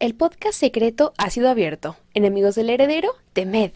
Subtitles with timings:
[0.00, 1.96] El podcast secreto ha sido abierto.
[2.14, 3.72] Enemigos del heredero, temed.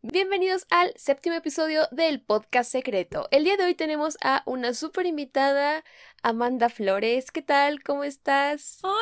[0.00, 3.28] Bienvenidos al séptimo episodio del podcast secreto.
[3.32, 5.84] El día de hoy tenemos a una súper invitada,
[6.22, 7.30] Amanda Flores.
[7.30, 7.82] ¿Qué tal?
[7.82, 8.78] ¿Cómo estás?
[8.80, 8.96] Hola,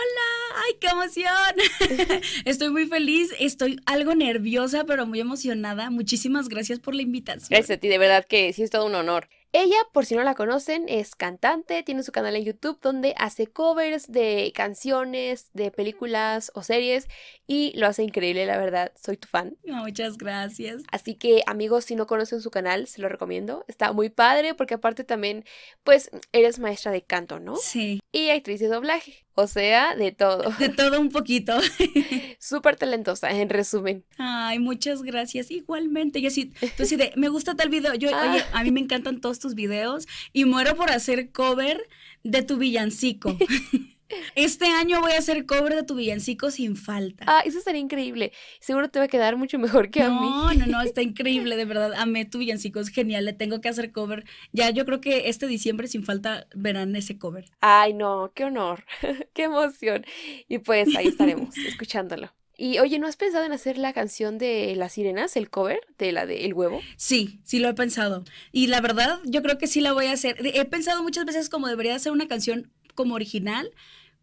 [0.56, 2.20] ay, qué emoción.
[2.44, 5.88] estoy muy feliz, estoy algo nerviosa, pero muy emocionada.
[5.90, 7.46] Muchísimas gracias por la invitación.
[7.50, 9.28] Gracias a ti, de verdad que sí es todo un honor.
[9.52, 13.46] Ella, por si no la conocen, es cantante, tiene su canal en YouTube donde hace
[13.46, 17.08] covers de canciones, de películas o series
[17.46, 19.56] y lo hace increíble, la verdad, soy tu fan.
[19.64, 20.82] Muchas gracias.
[20.92, 23.64] Así que amigos, si no conocen su canal, se lo recomiendo.
[23.68, 25.44] Está muy padre porque aparte también,
[25.82, 27.56] pues, eres maestra de canto, ¿no?
[27.56, 28.00] Sí.
[28.12, 30.50] Y actriz de doblaje, o sea, de todo.
[30.58, 31.56] De todo un poquito.
[32.40, 34.04] Súper talentosa, en resumen.
[34.18, 35.50] Ay, muchas gracias.
[35.50, 37.94] Igualmente, yo sí, tú sí de, me gusta tal video.
[37.94, 38.60] Yo, oye, Ah.
[38.60, 41.80] a mí me encantan todos tus videos y muero por hacer cover
[42.24, 43.36] de tu villancico.
[44.34, 47.24] Este año voy a hacer cover de tu villancico sin falta.
[47.26, 48.32] Ah, eso sería increíble.
[48.60, 50.16] Seguro te va a quedar mucho mejor que a mí.
[50.16, 51.92] No, no, no, está increíble, de verdad.
[51.94, 53.24] Amé tu villancico, es genial.
[53.24, 54.24] Le tengo que hacer cover.
[54.52, 57.46] Ya, yo creo que este diciembre sin falta verán ese cover.
[57.60, 58.84] Ay, no, qué honor,
[59.34, 60.04] qué emoción.
[60.48, 62.32] Y pues ahí estaremos escuchándolo.
[62.60, 66.10] Y oye, ¿no has pensado en hacer la canción de las sirenas, el cover de
[66.10, 66.80] la de El huevo?
[66.96, 68.24] Sí, sí lo he pensado.
[68.50, 70.36] Y la verdad, yo creo que sí la voy a hacer.
[70.44, 73.70] He pensado muchas veces como debería hacer una canción como original,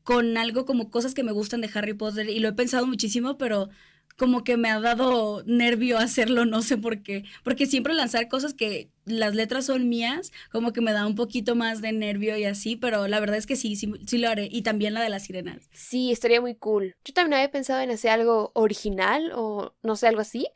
[0.04, 2.30] con algo como cosas que me gustan de Harry Potter.
[2.30, 3.70] Y lo he pensado muchísimo, pero
[4.18, 7.24] como que me ha dado nervio hacerlo, no sé por qué.
[7.46, 11.56] Porque siempre lanzar cosas que las letras son mías, como que me da un poquito
[11.56, 14.50] más de nervio y así, pero la verdad es que sí, sí, lo haré.
[14.52, 15.70] Y también la de las sirenas.
[15.72, 16.98] Sí, estaría muy cool.
[17.06, 20.48] Yo también había pensado en hacer algo original o no sé, algo así.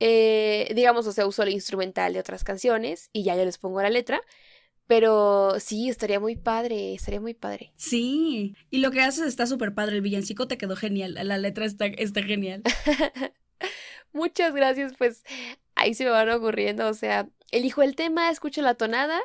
[0.00, 3.80] Eh, digamos, o sea, uso el instrumental de otras canciones y ya yo les pongo
[3.82, 4.20] la letra.
[4.92, 7.72] Pero sí, estaría muy padre, estaría muy padre.
[7.76, 11.64] Sí, y lo que haces está súper padre, el villancico te quedó genial, la letra
[11.64, 12.62] está, está genial.
[14.12, 15.24] Muchas gracias, pues
[15.76, 19.18] ahí se me van ocurriendo, o sea, elijo el tema, escucho la tonada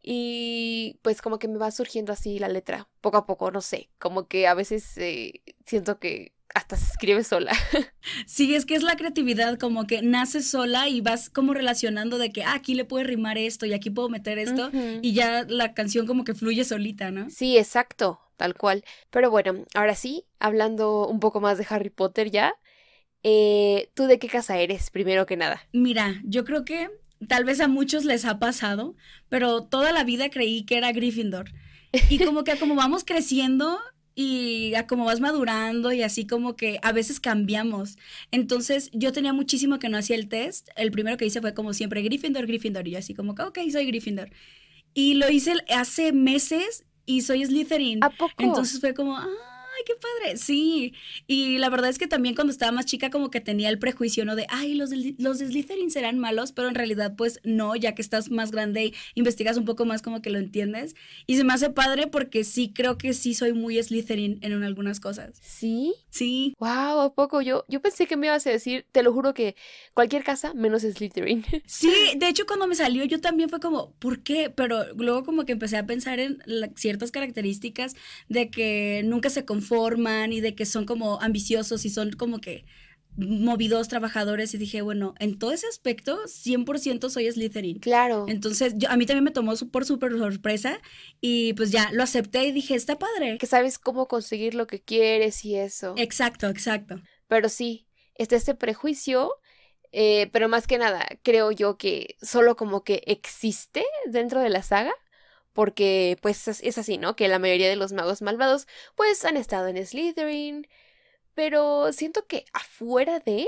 [0.00, 3.90] y pues como que me va surgiendo así la letra, poco a poco, no sé,
[3.98, 7.52] como que a veces eh, siento que hasta se escribe sola.
[8.26, 12.32] Sí, es que es la creatividad, como que naces sola y vas como relacionando de
[12.32, 15.74] que ah, aquí le puedo rimar esto y aquí puedo meter esto y ya la
[15.74, 17.28] canción como que fluye solita, ¿no?
[17.28, 18.84] Sí, exacto, tal cual.
[19.10, 22.54] Pero bueno, ahora sí, hablando un poco más de Harry Potter ya,
[23.22, 25.60] eh, ¿tú de qué casa eres, primero que nada?
[25.72, 26.90] Mira, yo creo que
[27.28, 28.96] tal vez a muchos les ha pasado,
[29.28, 31.50] pero toda la vida creí que era Gryffindor.
[32.08, 33.78] Y como que como vamos creciendo
[34.22, 37.96] y a como vas madurando y así como que a veces cambiamos.
[38.30, 40.68] Entonces yo tenía muchísimo que no hacía el test.
[40.76, 42.86] El primero que hice fue como siempre Gryffindor, Gryffindor.
[42.86, 44.30] Y yo así como que, ok, soy Gryffindor.
[44.92, 48.04] Y lo hice hace meses y soy Slytherin.
[48.04, 48.34] ¿A poco?
[48.36, 49.18] Entonces fue como,
[49.80, 50.92] ay, qué padre, sí.
[51.26, 54.24] Y la verdad es que también cuando estaba más chica como que tenía el prejuicio,
[54.24, 54.36] ¿no?
[54.36, 57.94] De, ay, los de, los de Slytherin serán malos, pero en realidad pues no, ya
[57.94, 60.94] que estás más grande y investigas un poco más como que lo entiendes.
[61.26, 65.00] Y se me hace padre porque sí, creo que sí soy muy Slytherin en algunas
[65.00, 65.38] cosas.
[65.42, 65.94] ¿Sí?
[66.10, 66.54] Sí.
[66.58, 67.40] Wow, ¿a poco?
[67.40, 69.56] Yo, yo pensé que me ibas a decir, te lo juro que
[69.94, 71.44] cualquier casa menos Slytherin.
[71.66, 74.50] Sí, de hecho cuando me salió yo también fue como, ¿por qué?
[74.50, 77.94] Pero luego como que empecé a pensar en la- ciertas características
[78.28, 82.64] de que nunca se conforman y de que son como ambiciosos y son como que
[83.16, 87.80] movidos, trabajadores y dije, bueno, en todo ese aspecto 100% soy Slytherin.
[87.80, 88.26] Claro.
[88.28, 90.80] Entonces, yo, a mí también me tomó por súper sorpresa
[91.20, 93.36] y pues ya lo acepté y dije, está padre.
[93.38, 95.94] Que sabes cómo conseguir lo que quieres y eso.
[95.96, 97.00] Exacto, exacto.
[97.26, 99.34] Pero sí, está este prejuicio,
[99.92, 104.62] eh, pero más que nada, creo yo que solo como que existe dentro de la
[104.62, 104.92] saga.
[105.52, 107.16] Porque pues es así, ¿no?
[107.16, 110.66] Que la mayoría de los magos malvados pues han estado en Slytherin.
[111.34, 113.46] Pero siento que afuera de,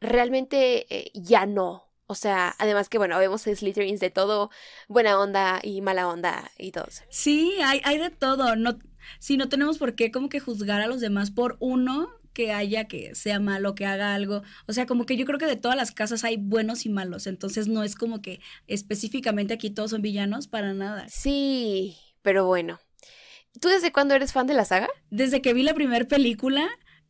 [0.00, 1.86] realmente eh, ya no.
[2.06, 4.50] O sea, además que bueno, vemos Slytherins de todo,
[4.86, 6.86] buena onda y mala onda y todo.
[7.10, 8.54] Sí, hay, hay de todo.
[8.54, 8.78] No,
[9.18, 12.84] sí, no tenemos por qué como que juzgar a los demás por uno que haya
[12.84, 14.42] que sea malo, que haga algo.
[14.66, 17.26] O sea, como que yo creo que de todas las casas hay buenos y malos.
[17.26, 21.06] Entonces no es como que específicamente aquí todos son villanos para nada.
[21.08, 22.78] Sí, pero bueno.
[23.58, 24.90] ¿Tú desde cuándo eres fan de la saga?
[25.08, 26.68] Desde que vi la primera película,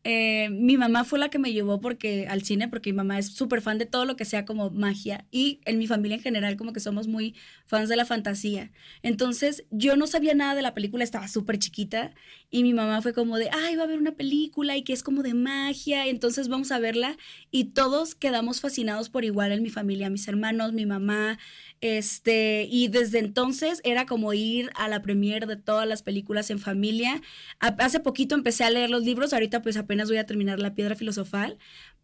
[0.08, 3.26] eh, mi mamá fue la que me llevó porque, al cine, porque mi mamá es
[3.26, 6.56] súper fan de todo lo que sea como magia y en mi familia en general
[6.56, 7.35] como que somos muy
[7.67, 8.70] fans de la fantasía.
[9.03, 12.14] Entonces yo no sabía nada de la película, estaba súper chiquita
[12.53, 15.03] y mi mamá fue como de, ay, va a haber una película y que es
[15.03, 17.17] como de magia, entonces vamos a verla
[17.50, 21.37] y todos quedamos fascinados por igual en mi familia, mis hermanos, mi mamá,
[21.86, 26.58] Este, y desde entonces era como ir a la premiere de todas las películas en
[26.58, 27.22] familia.
[27.60, 30.96] hace poquito empecé a leer los libros, ahorita pues apenas voy a terminar La Piedra
[30.96, 31.58] Filosofal,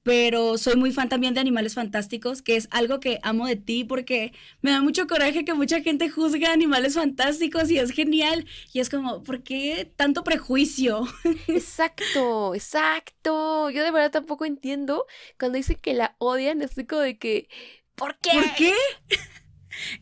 [0.05, 3.83] pero soy muy fan también de Animales Fantásticos, que es algo que amo de ti
[3.83, 8.47] porque me da mucho coraje que mucha gente juzga Animales Fantásticos y es genial.
[8.73, 11.09] Y es como, ¿por qué tanto prejuicio?
[11.49, 13.69] Exacto, exacto.
[13.71, 15.07] Yo de verdad tampoco entiendo
[15.41, 17.49] cuando dicen que la odian, estoy como de que,
[17.97, 18.31] ¿por qué?
[18.33, 18.75] ¿Por qué?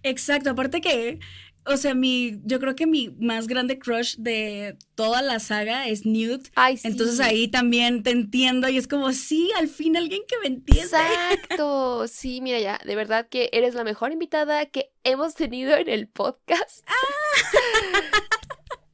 [0.03, 1.19] Exacto, aparte que
[1.67, 6.07] o sea, mi, yo creo que mi más grande crush de toda la saga es
[6.07, 6.49] Newt.
[6.55, 6.89] Ay, sí.
[6.89, 10.85] Entonces ahí también te entiendo y es como, sí, al fin alguien que me entiende.
[10.85, 12.09] Exacto.
[12.09, 16.09] Sí, mira ya, de verdad que eres la mejor invitada que hemos tenido en el
[16.09, 16.85] podcast.
[16.87, 18.21] Ah.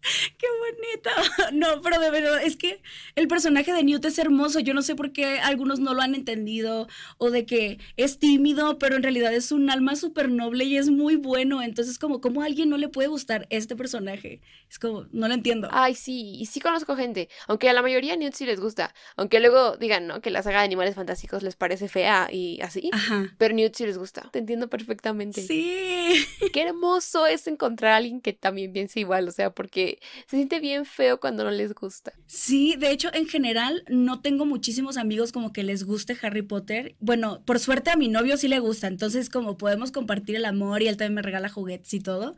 [0.38, 1.10] ¡Qué bonito!
[1.52, 2.82] No, pero de verdad, es que
[3.14, 4.60] el personaje de Newt es hermoso.
[4.60, 6.88] Yo no sé por qué algunos no lo han entendido
[7.18, 10.90] o de que es tímido, pero en realidad es un alma súper noble y es
[10.90, 11.62] muy bueno.
[11.62, 14.40] Entonces, como, ¿cómo a alguien no le puede gustar este personaje?
[14.68, 15.68] Es como, no lo entiendo.
[15.70, 17.28] Ay, sí, y sí conozco gente.
[17.46, 18.94] Aunque a la mayoría Newt sí les gusta.
[19.16, 20.20] Aunque luego digan, ¿no?
[20.20, 22.90] Que la saga de animales fantásticos les parece fea y así.
[22.92, 23.34] Ajá.
[23.38, 24.28] Pero Newt sí les gusta.
[24.32, 25.42] Te entiendo perfectamente.
[25.42, 26.26] Sí.
[26.52, 29.28] Qué hermoso es encontrar a alguien que también piense igual.
[29.28, 29.95] O sea, porque
[30.26, 32.12] se siente bien feo cuando no les gusta.
[32.26, 36.96] Sí, de hecho, en general, no tengo muchísimos amigos como que les guste Harry Potter.
[37.00, 40.82] Bueno, por suerte a mi novio sí le gusta, entonces como podemos compartir el amor
[40.82, 42.36] y él también me regala juguetes y todo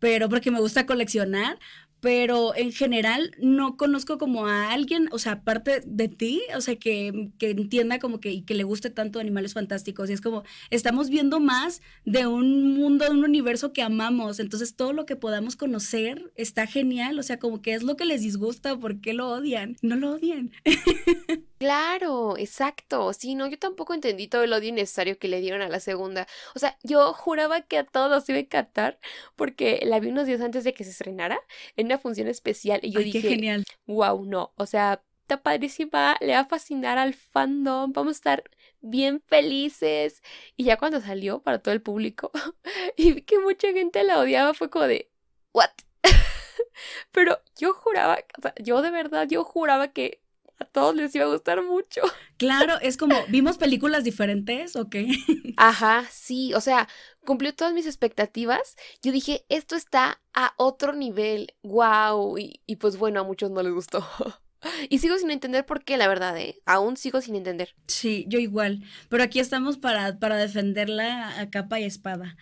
[0.00, 1.58] pero porque me gusta coleccionar,
[2.00, 6.76] pero en general no conozco como a alguien, o sea, aparte de ti, o sea,
[6.76, 10.10] que, que entienda como que, y que le guste tanto Animales Fantásticos.
[10.10, 14.40] Y es como, estamos viendo más de un mundo, de un universo que amamos.
[14.40, 17.18] Entonces, todo lo que podamos conocer está genial.
[17.18, 19.76] O sea, como que es lo que les disgusta, ¿por qué lo odian?
[19.82, 20.50] No lo odian.
[21.60, 23.12] Claro, exacto.
[23.12, 26.26] Sí, no, yo tampoco entendí todo el odio innecesario que le dieron a la segunda.
[26.54, 28.98] O sea, yo juraba que a todos iba a encantar
[29.36, 31.38] porque la vi unos días antes de que se estrenara
[31.76, 33.64] en una función especial y yo dije, genial.
[33.86, 38.44] wow, no, o sea, está padrísima, le va a fascinar al fandom, vamos a estar
[38.80, 40.22] bien felices.
[40.56, 42.30] Y ya cuando salió para todo el público
[42.96, 45.10] y vi que mucha gente la odiaba, fue como de,
[45.52, 45.70] what?
[47.12, 50.19] Pero yo juraba, o sea, yo de verdad, yo juraba que
[50.60, 52.00] a todos les iba a gustar mucho.
[52.40, 55.06] Claro, es como, ¿vimos películas diferentes o qué?
[55.58, 56.88] Ajá, sí, o sea,
[57.26, 58.76] cumplió todas mis expectativas.
[59.02, 63.62] Yo dije, esto está a otro nivel, wow, y, y pues bueno, a muchos no
[63.62, 64.06] les gustó.
[64.90, 66.60] Y sigo sin entender por qué, la verdad, ¿eh?
[66.66, 67.74] Aún sigo sin entender.
[67.86, 68.82] Sí, yo igual.
[69.08, 72.36] Pero aquí estamos para, para defenderla a capa y espada.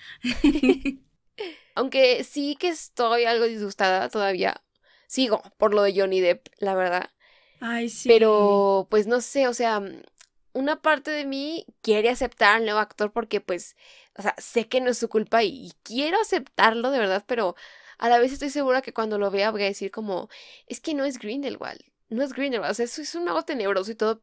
[1.76, 4.61] Aunque sí que estoy algo disgustada todavía.
[5.06, 7.11] Sigo por lo de Johnny Depp, la verdad.
[7.60, 8.08] Ay, sí.
[8.08, 9.82] Pero, pues no sé, o sea,
[10.52, 13.76] una parte de mí quiere aceptar al nuevo actor porque, pues,
[14.16, 17.55] o sea, sé que no es su culpa y, quiero aceptarlo de verdad, pero
[17.99, 20.28] a la vez estoy segura que cuando lo vea voy a decir como,
[20.66, 23.90] es que no es Grindelwald, no es Grindelwald, o sea, eso es un mago tenebroso
[23.90, 24.22] y todo,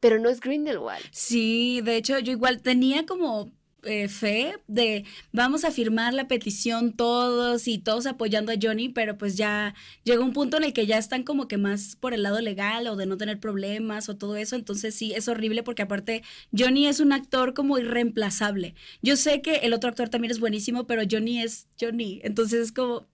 [0.00, 1.04] pero no es Grindelwald.
[1.12, 3.50] Sí, de hecho, yo igual tenía como
[3.86, 9.18] eh, fe de vamos a firmar la petición todos y todos apoyando a Johnny, pero
[9.18, 12.22] pues ya llegó un punto en el que ya están como que más por el
[12.22, 15.82] lado legal o de no tener problemas o todo eso, entonces sí, es horrible porque
[15.82, 16.22] aparte
[16.56, 18.74] Johnny es un actor como irreemplazable.
[19.02, 22.72] Yo sé que el otro actor también es buenísimo, pero Johnny es Johnny, entonces es
[22.72, 23.06] como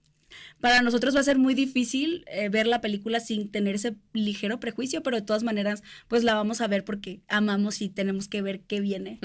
[0.61, 4.61] para nosotros va a ser muy difícil eh, ver la película sin tener ese ligero
[4.61, 8.43] prejuicio, pero de todas maneras, pues la vamos a ver porque amamos y tenemos que
[8.43, 9.21] ver qué viene.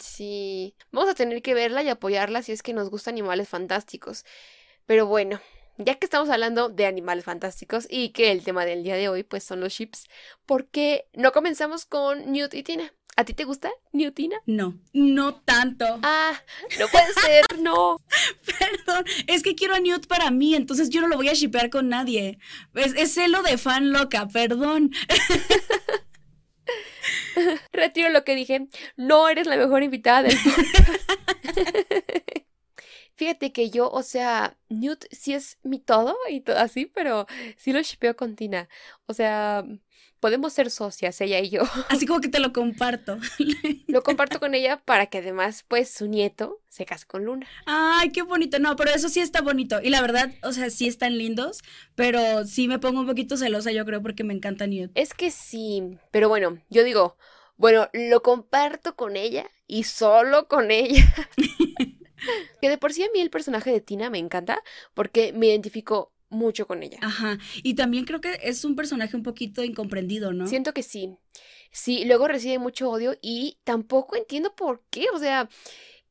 [0.00, 4.24] sí, vamos a tener que verla y apoyarla si es que nos gustan animales fantásticos.
[4.86, 5.40] Pero bueno,
[5.78, 9.22] ya que estamos hablando de animales fantásticos y que el tema del día de hoy
[9.22, 10.06] pues son los ships,
[10.46, 12.92] ¿por qué no comenzamos con Newt y Tina?
[13.18, 14.36] ¿A ti te gusta Newtina?
[14.44, 15.86] No, no tanto.
[16.02, 16.38] Ah,
[16.78, 17.96] no puede ser, no.
[18.58, 21.70] Perdón, es que quiero a Newt para mí, entonces yo no lo voy a shipear
[21.70, 22.38] con nadie.
[22.74, 24.90] Es, es celo de fan loca, perdón.
[27.72, 28.68] Retiro lo que dije.
[28.96, 30.36] No eres la mejor invitada del.
[33.14, 37.72] Fíjate que yo, o sea, Newt sí es mi todo y todo así, pero sí
[37.72, 38.68] lo shipeo con Tina.
[39.06, 39.64] O sea,
[40.26, 41.62] podemos ser socias, ella y yo.
[41.88, 43.16] Así como que te lo comparto.
[43.86, 47.46] lo comparto con ella para que además, pues, su nieto se case con Luna.
[47.64, 48.58] Ay, qué bonito.
[48.58, 49.80] No, pero eso sí está bonito.
[49.80, 51.62] Y la verdad, o sea, sí están lindos,
[51.94, 54.90] pero sí me pongo un poquito celosa, yo creo, porque me encanta Newt.
[54.96, 57.16] Es que sí, pero bueno, yo digo,
[57.56, 61.04] bueno, lo comparto con ella y solo con ella.
[62.60, 64.60] que de por sí a mí el personaje de Tina me encanta
[64.92, 66.98] porque me identifico mucho con ella.
[67.02, 70.46] Ajá, y también creo que es un personaje un poquito incomprendido, ¿no?
[70.46, 71.16] Siento que sí.
[71.70, 75.48] Sí, luego recibe mucho odio y tampoco entiendo por qué, o sea,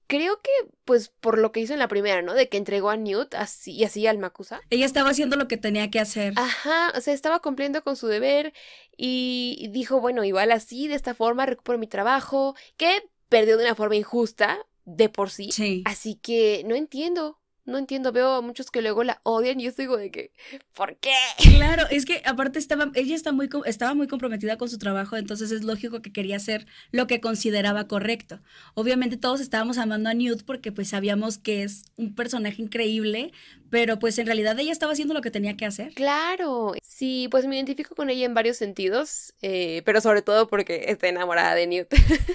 [0.08, 0.52] creo que,
[0.84, 2.34] pues, por lo que hizo en la primera, ¿no?
[2.34, 4.62] De que entregó a Newt así, y así al Makusa.
[4.70, 6.34] Ella estaba haciendo lo que tenía que hacer.
[6.36, 8.54] Ajá, o sea, estaba cumpliendo con su deber
[8.96, 13.76] y dijo, bueno, igual así, de esta forma recupero mi trabajo, que perdió de una
[13.76, 15.52] forma injusta de por sí.
[15.52, 15.82] Sí.
[15.86, 17.40] Así que no entiendo.
[17.66, 20.32] No entiendo, veo a muchos que luego la odian y yo digo de que,
[20.74, 21.16] ¿por qué?
[21.58, 25.52] Claro, es que aparte estaba, ella está muy, estaba muy comprometida con su trabajo, entonces
[25.52, 28.40] es lógico que quería hacer lo que consideraba correcto.
[28.76, 33.32] Obviamente todos estábamos amando a Newt porque pues sabíamos que es un personaje increíble,
[33.72, 35.94] pero pues en realidad ella estaba haciendo lo que tenía que hacer.
[35.96, 40.86] Claro, sí, pues me identifico con ella en varios sentidos, eh, pero sobre todo porque
[40.88, 41.88] está enamorada de Newt.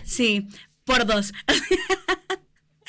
[0.04, 0.48] Sí,
[0.84, 1.32] por dos.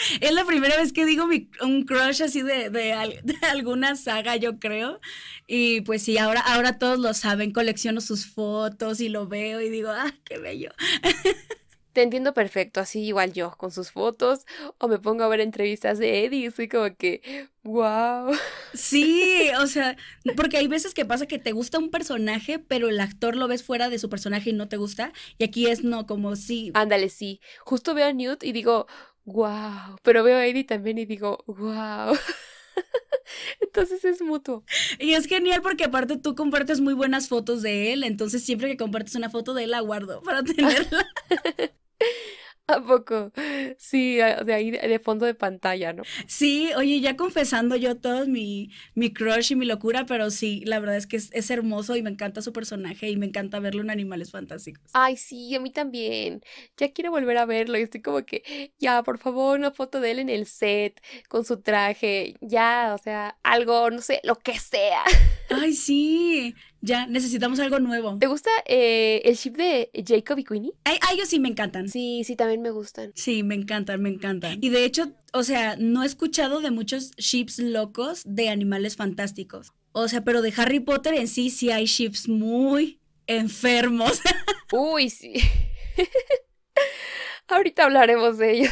[0.22, 3.96] Es la primera vez que digo mi- un crush así de, de al- de alguna
[3.96, 5.00] saga, yo creo.
[5.48, 9.70] Y pues sí, ahora, ahora todos lo saben, colecciono sus fotos y lo veo y
[9.70, 10.72] digo, ah, qué bello.
[11.93, 14.46] Te entiendo perfecto, así igual yo, con sus fotos,
[14.77, 18.31] o me pongo a ver entrevistas de Eddie y soy como que, wow.
[18.74, 19.98] Sí, o sea,
[20.38, 23.63] porque hay veces que pasa que te gusta un personaje, pero el actor lo ves
[23.63, 25.12] fuera de su personaje y no te gusta.
[25.38, 26.72] Y aquí es no, como sí.
[26.75, 27.41] Ándale, sí.
[27.60, 28.88] Justo veo a Newt y digo,
[29.25, 29.98] wow.
[30.04, 32.16] Pero veo a Eddie también y digo, wow.
[33.62, 34.63] Entonces es mutuo.
[35.00, 38.78] Y es genial porque aparte tú compartes muy buenas fotos de él, entonces siempre que
[38.78, 41.08] compartes una foto de él la guardo para tenerla.
[42.72, 43.32] ¿A poco?
[43.78, 46.04] Sí, de ahí de de fondo de pantalla, ¿no?
[46.28, 50.80] Sí, oye, ya confesando yo todo mi, mi crush y mi locura, pero sí, la
[50.80, 53.82] verdad es que es, es hermoso y me encanta su personaje y me encanta verlo
[53.82, 54.92] en Animales Fantásticos.
[54.94, 56.42] Ay, sí, a mí también.
[56.78, 60.12] Ya quiero volver a verlo y estoy como que, ya, por favor, una foto de
[60.12, 64.58] él en el set, con su traje, ya, o sea, algo, no sé, lo que
[64.60, 65.04] sea.
[65.50, 68.18] Ay, sí, ya necesitamos algo nuevo.
[68.20, 70.74] ¿Te gusta eh, el ship de Jacob y Queenie?
[70.84, 71.88] Ay, a ellos sí me encantan.
[71.90, 73.12] Sí, sí, también me gustan.
[73.16, 74.58] Sí, me encantan, me encantan.
[74.62, 79.74] Y de hecho, o sea, no he escuchado de muchos ships locos de animales fantásticos.
[79.92, 84.22] O sea, pero de Harry Potter en sí sí hay ships muy enfermos.
[84.72, 85.34] Uy, sí.
[87.48, 88.72] Ahorita hablaremos de ellos.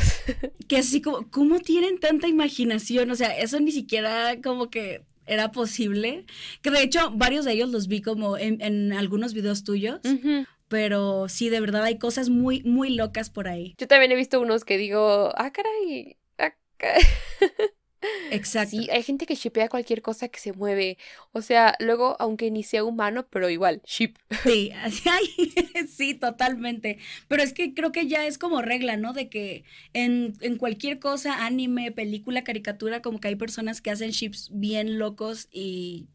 [0.67, 3.11] que así como, ¿cómo tienen tanta imaginación?
[3.11, 6.25] O sea, eso ni siquiera como que era posible.
[6.61, 10.01] Que de hecho, varios de ellos los vi como en, en algunos videos tuyos.
[10.67, 13.73] Pero sí, de verdad hay cosas muy, muy locas por ahí.
[13.77, 16.99] Yo también he visto unos que digo, ah, caray, ah, ca-".
[18.31, 18.71] Exacto.
[18.71, 20.97] Sí, hay gente que shippea cualquier cosa que se mueve.
[21.31, 24.15] O sea, luego, aunque ni sea humano, pero igual, ship.
[24.43, 24.71] Sí,
[25.89, 26.97] sí, totalmente.
[27.27, 29.13] Pero es que creo que ya es como regla, ¿no?
[29.13, 29.63] De que
[29.93, 34.99] en, en cualquier cosa, anime, película, caricatura, como que hay personas que hacen ships bien
[34.99, 36.07] locos y,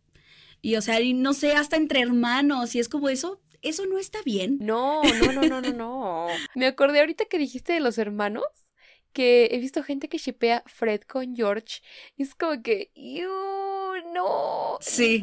[0.63, 3.99] y o sea, y no sé, hasta entre hermanos, y es como eso, eso no
[3.99, 4.59] está bien.
[4.61, 6.27] No, no, no, no, no, no.
[6.55, 8.45] Me acordé ahorita que dijiste de los hermanos,
[9.15, 11.81] que he visto gente que shippea Fred con George.
[12.19, 13.31] Y es como que, "Iu,
[14.13, 14.77] no.
[14.81, 15.23] Sí.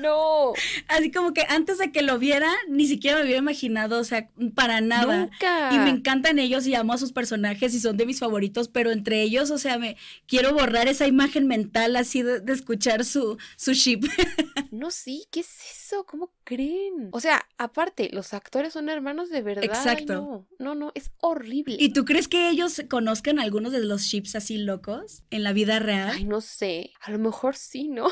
[0.00, 0.52] No.
[0.88, 4.28] Así como que antes de que lo viera, ni siquiera me hubiera imaginado, o sea,
[4.54, 5.26] para nada.
[5.26, 5.70] Nunca.
[5.72, 8.90] Y me encantan ellos y amo a sus personajes y son de mis favoritos, pero
[8.90, 13.38] entre ellos, o sea, me quiero borrar esa imagen mental así de, de escuchar su,
[13.56, 14.02] su ship.
[14.70, 15.83] No, sí, ¿qué es eso?
[16.06, 17.10] ¿Cómo creen?
[17.12, 19.64] O sea, aparte, los actores son hermanos de verdad.
[19.64, 20.14] Ay, Exacto.
[20.14, 21.76] no, no, no, es horrible.
[21.78, 25.78] ¿Y tú crees que ellos conozcan algunos de los ships así locos en la vida
[25.78, 26.10] real?
[26.14, 26.92] Ay, no sé.
[27.00, 28.08] A lo mejor sí, ¿no?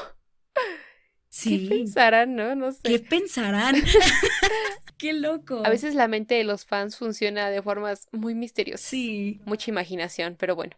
[1.28, 1.68] sí.
[1.68, 2.54] ¿Qué pensarán, no?
[2.54, 2.80] No sé.
[2.84, 3.76] ¿Qué pensarán?
[4.98, 5.62] Qué loco.
[5.64, 8.86] A veces la mente de los fans funciona de formas muy misteriosas.
[8.86, 9.40] Sí.
[9.44, 10.76] Mucha imaginación, pero bueno.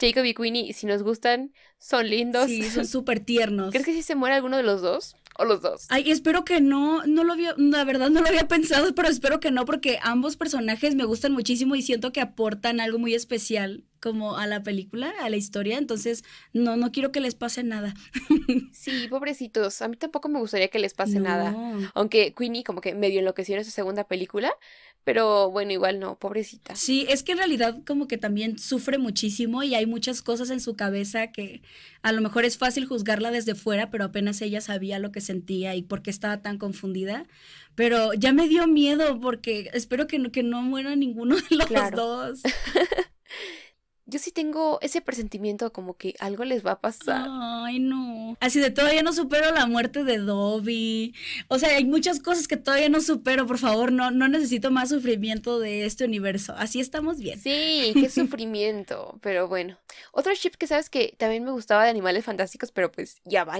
[0.00, 2.46] Jacob y Queenie, si nos gustan, son lindos.
[2.46, 3.70] Sí, son súper tiernos.
[3.70, 5.16] ¿Crees que sí se muere alguno de los dos?
[5.38, 5.86] ¿O los dos?
[5.88, 9.40] Ay, espero que no, no lo había, la verdad no lo había pensado, pero espero
[9.40, 13.84] que no, porque ambos personajes me gustan muchísimo y siento que aportan algo muy especial
[14.00, 17.94] como a la película, a la historia, entonces no, no quiero que les pase nada.
[18.72, 19.82] Sí, pobrecitos.
[19.82, 21.54] A mí tampoco me gustaría que les pase nada.
[21.94, 24.52] Aunque Queenie como que medio enloqueció en su segunda película.
[25.02, 26.76] Pero bueno, igual no, pobrecita.
[26.76, 30.60] Sí, es que en realidad como que también sufre muchísimo y hay muchas cosas en
[30.60, 31.62] su cabeza que
[32.02, 35.74] a lo mejor es fácil juzgarla desde fuera, pero apenas ella sabía lo que sentía
[35.74, 37.26] y por qué estaba tan confundida.
[37.74, 41.66] Pero ya me dio miedo porque espero que no, que no muera ninguno de los
[41.66, 41.96] Claro.
[41.96, 42.40] dos.
[44.10, 47.26] Yo sí tengo ese presentimiento como que algo les va a pasar.
[47.30, 48.36] Ay, no.
[48.40, 51.14] Así de todavía no supero la muerte de Dobby.
[51.48, 53.46] O sea, hay muchas cosas que todavía no supero.
[53.46, 56.54] Por favor, no, no necesito más sufrimiento de este universo.
[56.58, 57.40] Así estamos bien.
[57.40, 59.18] Sí, qué sufrimiento.
[59.22, 59.78] Pero bueno.
[60.12, 63.58] Otro ship que sabes que también me gustaba de animales fantásticos, pero pues ya va.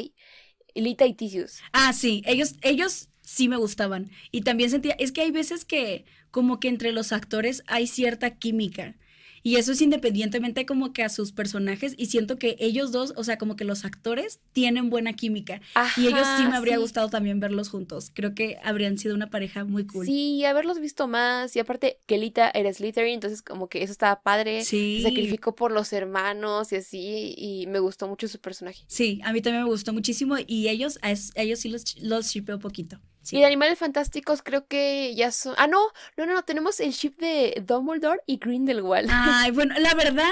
[0.75, 1.61] Lita y Tisius.
[1.73, 4.11] Ah, sí, ellos, ellos sí me gustaban.
[4.31, 8.37] Y también sentía, es que hay veces que como que entre los actores hay cierta
[8.37, 8.97] química.
[9.43, 13.25] Y eso es independientemente como que a sus personajes y siento que ellos dos, o
[13.25, 15.61] sea, como que los actores tienen buena química.
[15.97, 18.11] y ellos sí me habría gustado también verlos juntos.
[18.15, 20.07] Creo que habrían sido una pareja muy cool.
[20.07, 21.57] Sí, haberlos visto más.
[21.57, 24.65] Y aparte, Kelita era Slytherin, entonces como que eso estaba padre.
[24.65, 25.01] Sí.
[25.03, 27.35] Se sacrificó por los hermanos y así.
[27.37, 28.85] Y me gustó mucho su personaje.
[28.87, 30.37] Sí, a mí también me gustó muchísimo.
[30.47, 32.31] Y ellos, a ellos sí los, los
[32.61, 33.01] poquito.
[33.31, 35.55] Y de Animales Fantásticos creo que ya son...
[35.59, 35.79] Ah, no,
[36.17, 39.11] no, no, no, tenemos el ship de Dumbledore y Grindelwald.
[39.33, 40.31] Ay, bueno, la verdad,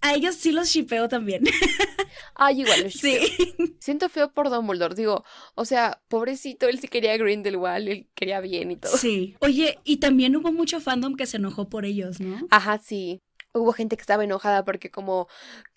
[0.00, 1.44] a ellos sí los shipeo también.
[2.34, 3.18] Ay, igual los Sí.
[3.80, 5.24] Siento feo por Dumbledore, digo,
[5.54, 8.96] o sea, pobrecito, él sí quería Grindelwald, él quería bien y todo.
[8.96, 9.36] Sí.
[9.40, 12.46] Oye, y también hubo mucho fandom que se enojó por ellos, ¿no?
[12.50, 13.22] Ajá, sí.
[13.52, 15.28] Hubo gente que estaba enojada porque como,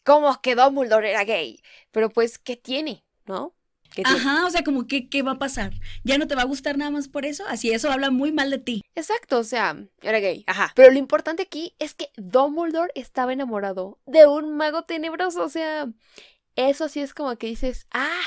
[0.03, 1.61] ¿cómo que Dumbledore era gay?
[1.91, 3.05] Pero pues, ¿qué tiene?
[3.25, 3.55] ¿No?
[4.03, 5.73] Ajá, o sea, como que, ¿qué va a pasar?
[6.03, 7.43] ¿Ya no te va a gustar nada más por eso?
[7.47, 8.81] Así eso habla muy mal de ti.
[8.95, 10.71] Exacto, o sea, era gay, ajá.
[10.75, 15.87] Pero lo importante aquí es que Dumbledore estaba enamorado de un mago tenebroso, o sea,
[16.55, 18.21] eso sí es como que dices, ah,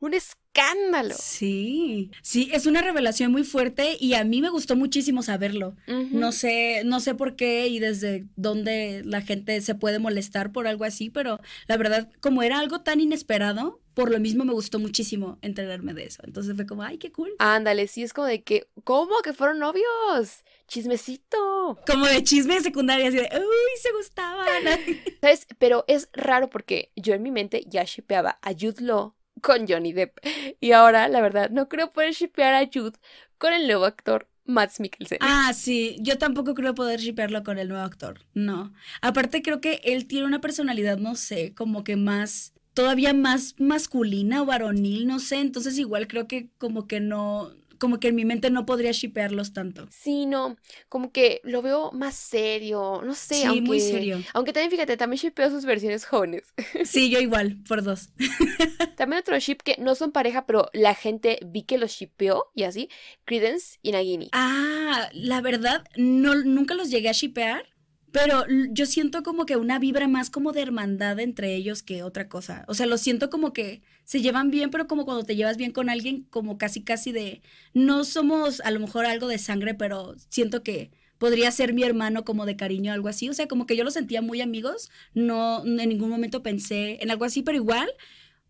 [0.00, 1.14] un escándalo.
[1.16, 5.76] Sí, sí, es una revelación muy fuerte y a mí me gustó muchísimo saberlo.
[5.86, 10.66] No sé, no sé por qué y desde dónde la gente se puede molestar por
[10.66, 14.78] algo así, pero la verdad, como era algo tan inesperado, por lo mismo me gustó
[14.78, 16.22] muchísimo enterarme de eso.
[16.24, 17.34] Entonces fue como, ay, qué cool.
[17.38, 20.42] Ándale, sí, es como de que, ¿cómo que fueron novios?
[20.66, 21.78] Chismecito.
[21.86, 24.48] Como de chisme de secundaria, así de, uy, se gustaban.
[25.20, 25.46] ¿Sabes?
[25.58, 29.92] Pero es raro porque yo en mi mente ya shipeaba a Jude Law con Johnny
[29.92, 30.16] Depp.
[30.60, 32.98] Y ahora, la verdad, no creo poder shipear a Jude
[33.36, 35.18] con el nuevo actor Matt Mikkelsen.
[35.20, 38.20] Ah, sí, yo tampoco creo poder shipearlo con el nuevo actor.
[38.32, 38.72] No.
[39.02, 44.40] Aparte creo que él tiene una personalidad, no sé, como que más todavía más masculina
[44.40, 48.24] o varonil, no sé, entonces igual creo que como que no, como que en mi
[48.24, 49.86] mente no podría shipearlos tanto.
[49.90, 50.56] Sí, no,
[50.88, 53.34] como que lo veo más serio, no sé.
[53.34, 54.22] Sí, muy serio.
[54.32, 56.54] Aunque también, fíjate, también shipeo sus versiones jóvenes.
[56.86, 58.08] Sí, yo igual, por dos.
[58.96, 62.62] También otro ship que no son pareja, pero la gente vi que los shipeó y
[62.64, 62.88] así,
[63.24, 64.28] Credence y Nagini.
[64.32, 67.69] Ah, la verdad, no, nunca los llegué a shipear.
[68.12, 72.28] Pero yo siento como que una vibra más como de hermandad entre ellos que otra
[72.28, 72.64] cosa.
[72.66, 75.72] O sea, lo siento como que se llevan bien, pero como cuando te llevas bien
[75.72, 77.42] con alguien, como casi casi de,
[77.72, 82.24] no somos a lo mejor algo de sangre, pero siento que podría ser mi hermano
[82.24, 83.28] como de cariño, algo así.
[83.28, 87.10] O sea, como que yo los sentía muy amigos, no en ningún momento pensé en
[87.10, 87.92] algo así, pero igual,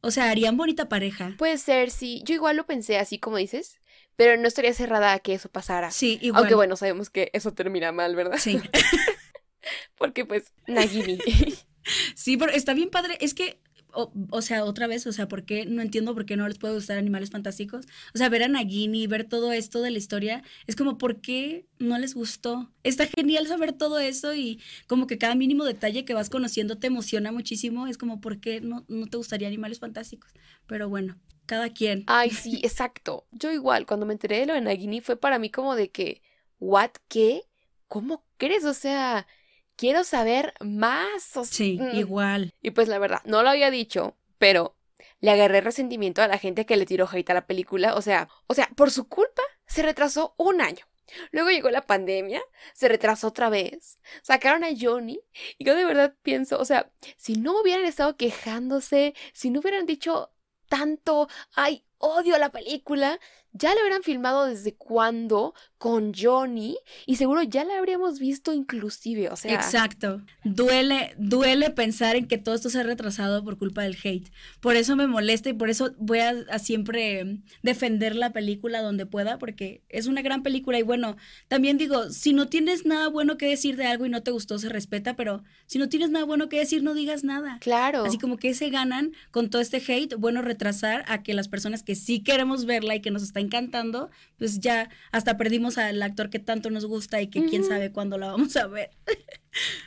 [0.00, 1.34] o sea, harían bonita pareja.
[1.36, 2.22] Puede ser, sí.
[2.24, 3.80] Yo igual lo pensé así como dices,
[4.16, 5.90] pero no estaría cerrada a que eso pasara.
[5.90, 6.42] Sí, igual.
[6.42, 8.38] Aunque bueno, sabemos que eso termina mal, ¿verdad?
[8.38, 8.60] Sí.
[9.96, 11.18] Porque pues, Nagini.
[12.14, 13.18] sí, pero está bien padre.
[13.20, 13.60] Es que
[13.92, 15.66] o, sea, otra vez, o sea, ¿por qué?
[15.66, 17.86] No entiendo por qué no les puede gustar animales fantásticos.
[18.14, 21.66] O sea, ver a Nagini, ver todo esto de la historia, es como, ¿por qué
[21.78, 22.72] no les gustó?
[22.82, 26.86] Está genial saber todo eso y como que cada mínimo detalle que vas conociendo te
[26.86, 27.86] emociona muchísimo.
[27.86, 30.32] Es como, ¿por qué no, no te gustaría animales fantásticos?
[30.66, 32.04] Pero bueno, cada quien.
[32.06, 33.26] Ay, sí, exacto.
[33.32, 36.22] Yo igual, cuando me enteré de lo de Nagini fue para mí como de que,
[36.58, 36.90] ¿what?
[37.08, 37.42] ¿Qué?
[37.88, 38.64] ¿Cómo crees?
[38.64, 39.26] O sea,
[39.80, 41.32] quiero saber más.
[41.44, 41.96] sí, mm.
[41.96, 42.54] igual.
[42.60, 44.76] Y pues la verdad, no lo había dicho, pero
[45.20, 47.94] le agarré resentimiento a la gente que le tiró hate a la película.
[47.94, 50.84] O sea, o sea, por su culpa se retrasó un año.
[51.32, 52.42] Luego llegó la pandemia,
[52.74, 55.20] se retrasó otra vez, sacaron a Johnny
[55.58, 59.86] y yo de verdad pienso, o sea, si no hubieran estado quejándose, si no hubieran
[59.86, 60.30] dicho
[60.68, 63.18] tanto, ay, odio la película,
[63.50, 69.30] ya la hubieran filmado desde cuándo con Johnny y seguro ya la habríamos visto inclusive,
[69.30, 69.54] o sea.
[69.54, 70.20] Exacto.
[70.44, 74.30] Duele, duele pensar en que todo esto se ha retrasado por culpa del hate.
[74.60, 79.38] Por eso me molesta y por eso voy a, siempre defender la película donde pueda
[79.38, 81.16] porque es una gran película y bueno,
[81.48, 84.58] también digo, si no tienes nada bueno que decir de algo y no te gustó
[84.58, 87.56] se respeta, pero si no tienes nada bueno que decir no digas nada.
[87.62, 88.04] Claro.
[88.04, 91.82] Así como que se ganan con todo este hate, bueno, retrasar a que las personas
[91.82, 96.30] que sí queremos verla y que nos están encantando, pues ya hasta perdimos al actor
[96.30, 98.90] que tanto nos gusta y que quién sabe cuándo la vamos a ver.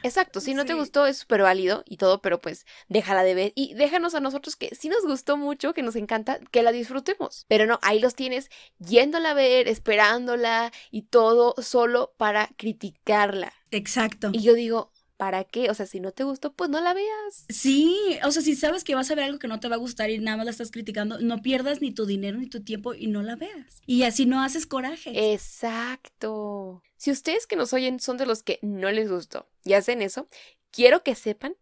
[0.04, 3.54] Exacto, si no te gustó es súper válido y todo, pero pues déjala de ver
[3.56, 7.46] y déjanos a nosotros que si nos gustó mucho, que nos encanta, que la disfrutemos.
[7.48, 13.54] Pero no, ahí los tienes yéndola a ver, esperándola y todo solo para criticarla.
[13.72, 14.30] Exacto.
[14.32, 14.92] Y yo digo,
[15.24, 15.70] ¿para qué?
[15.70, 17.46] O sea, si no te gustó, pues no la veas.
[17.48, 19.80] Sí, o sea, si sabes que vas a ver algo que no te va a
[19.80, 22.94] gustar y nada más la estás criticando, no pierdas ni tu dinero ni tu tiempo
[22.94, 23.82] y no la veas.
[23.86, 25.32] Y así no haces coraje.
[25.32, 26.84] Exacto.
[26.98, 30.28] Si ustedes que nos oyen son de los que no les gustó y hacen eso,
[30.72, 31.56] quiero que sepan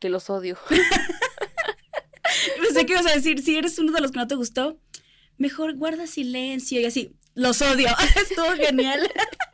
[0.00, 0.58] que los odio.
[2.60, 3.40] no sé qué vas a decir.
[3.42, 4.80] Si eres uno de los que no te gustó,
[5.36, 7.14] mejor guarda silencio y así.
[7.34, 7.86] Los odio.
[8.16, 9.08] Estuvo genial.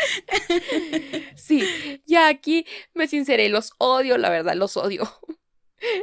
[1.36, 1.64] sí,
[2.06, 5.10] ya aquí me sinceré, los odio, la verdad, los odio.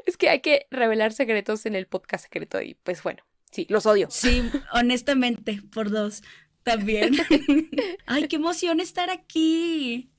[0.07, 3.85] Es que hay que revelar secretos en el podcast secreto y pues bueno, sí, los
[3.85, 4.07] odio.
[4.09, 4.41] Sí,
[4.73, 6.23] honestamente, por dos
[6.63, 7.15] también.
[8.07, 10.09] Ay, qué emoción estar aquí.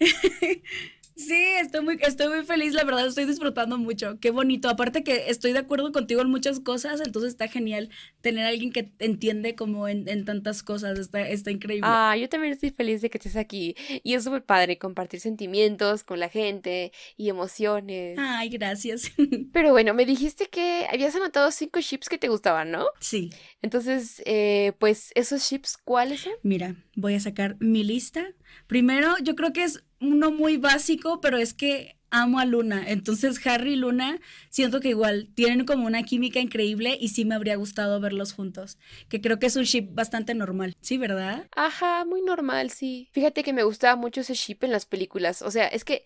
[1.18, 4.20] Sí, estoy muy, estoy muy feliz, la verdad, estoy disfrutando mucho.
[4.20, 4.68] Qué bonito.
[4.68, 8.70] Aparte que estoy de acuerdo contigo en muchas cosas, entonces está genial tener a alguien
[8.70, 10.96] que entiende como en, tantas cosas.
[10.96, 11.88] Está, está increíble.
[11.90, 13.74] Ah, yo también estoy feliz de que estés aquí.
[14.04, 18.16] Y es súper padre compartir sentimientos con la gente y emociones.
[18.16, 19.10] Ay, gracias.
[19.52, 22.86] Pero bueno, me dijiste que habías anotado cinco chips que te gustaban, ¿no?
[23.00, 23.30] Sí.
[23.60, 26.34] Entonces, eh, pues, ¿esos chips cuáles son?
[26.44, 28.24] Mira, voy a sacar mi lista.
[28.68, 32.84] Primero, yo creo que es uno muy básico, pero es que amo a Luna.
[32.86, 34.18] Entonces, Harry y Luna,
[34.50, 38.78] siento que igual tienen como una química increíble y sí me habría gustado verlos juntos.
[39.08, 40.74] Que creo que es un ship bastante normal.
[40.80, 41.48] Sí, ¿verdad?
[41.54, 43.08] Ajá, muy normal, sí.
[43.12, 45.42] Fíjate que me gustaba mucho ese ship en las películas.
[45.42, 46.04] O sea, es que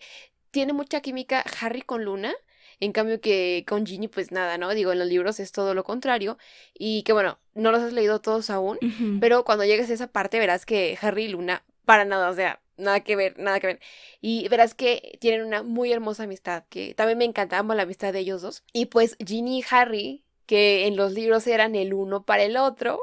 [0.51, 2.33] tiene mucha química Harry con Luna.
[2.79, 4.73] En cambio que con Ginny, pues nada, ¿no?
[4.73, 6.37] Digo, en los libros es todo lo contrario.
[6.73, 8.77] Y que bueno, no los has leído todos aún,
[9.21, 12.62] pero cuando llegues a esa parte verás que Harry y Luna, para nada, o sea,
[12.77, 13.79] nada que ver, nada que ver.
[14.21, 18.13] Y verás que tienen una muy hermosa amistad, que también me encanta, amo la amistad
[18.13, 18.63] de ellos dos.
[18.73, 22.99] Y pues Ginny y Harry, que en los libros eran el uno para el otro,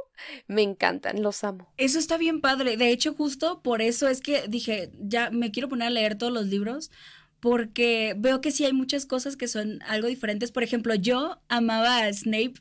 [0.46, 1.72] me encantan, los amo.
[1.76, 2.76] Eso está bien padre.
[2.76, 6.32] De hecho, justo por eso es que dije, ya me quiero poner a leer todos
[6.32, 6.90] los libros.
[7.40, 10.52] Porque veo que sí hay muchas cosas que son algo diferentes.
[10.52, 12.52] Por ejemplo, yo amaba a Snape